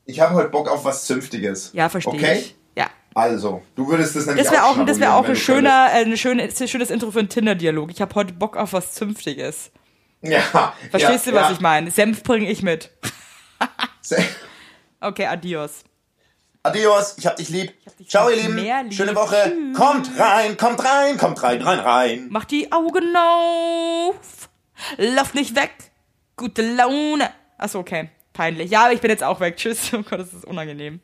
[0.05, 1.71] Ich habe heute Bock auf was Zünftiges.
[1.73, 2.39] Ja, verstehe okay?
[2.39, 2.55] ich.
[2.77, 2.87] Ja.
[3.15, 6.05] Also, du würdest das nämlich Das wäre auch, auch das wär auch ein schöner, äh,
[6.05, 7.91] ein schöne, ein schönes Intro für einen Tinder-Dialog.
[7.91, 9.71] Ich habe heute Bock auf was Zünftiges.
[10.23, 10.73] Ja.
[10.91, 11.53] Verstehst ja, du, was ja.
[11.53, 11.91] ich meine?
[11.91, 12.91] Senf bringe ich mit.
[14.99, 15.85] Okay, adios.
[16.67, 17.73] Adios, ich hab dich lieb.
[17.97, 18.57] dich Ciao, ihr Lieben.
[18.57, 18.93] lieb.
[18.93, 19.37] Schöne Woche.
[19.55, 19.77] Tschüss.
[19.77, 22.27] Kommt rein, kommt rein, kommt rein, rein, rein.
[22.31, 24.49] Mach die Augen auf.
[24.97, 25.71] Lauf nicht weg.
[26.37, 27.31] Gute Laune.
[27.57, 28.11] Achso, okay.
[28.33, 28.71] Peinlich.
[28.71, 29.57] Ja, aber ich bin jetzt auch weg.
[29.57, 29.93] Tschüss.
[29.93, 31.01] Oh Gott, das ist unangenehm.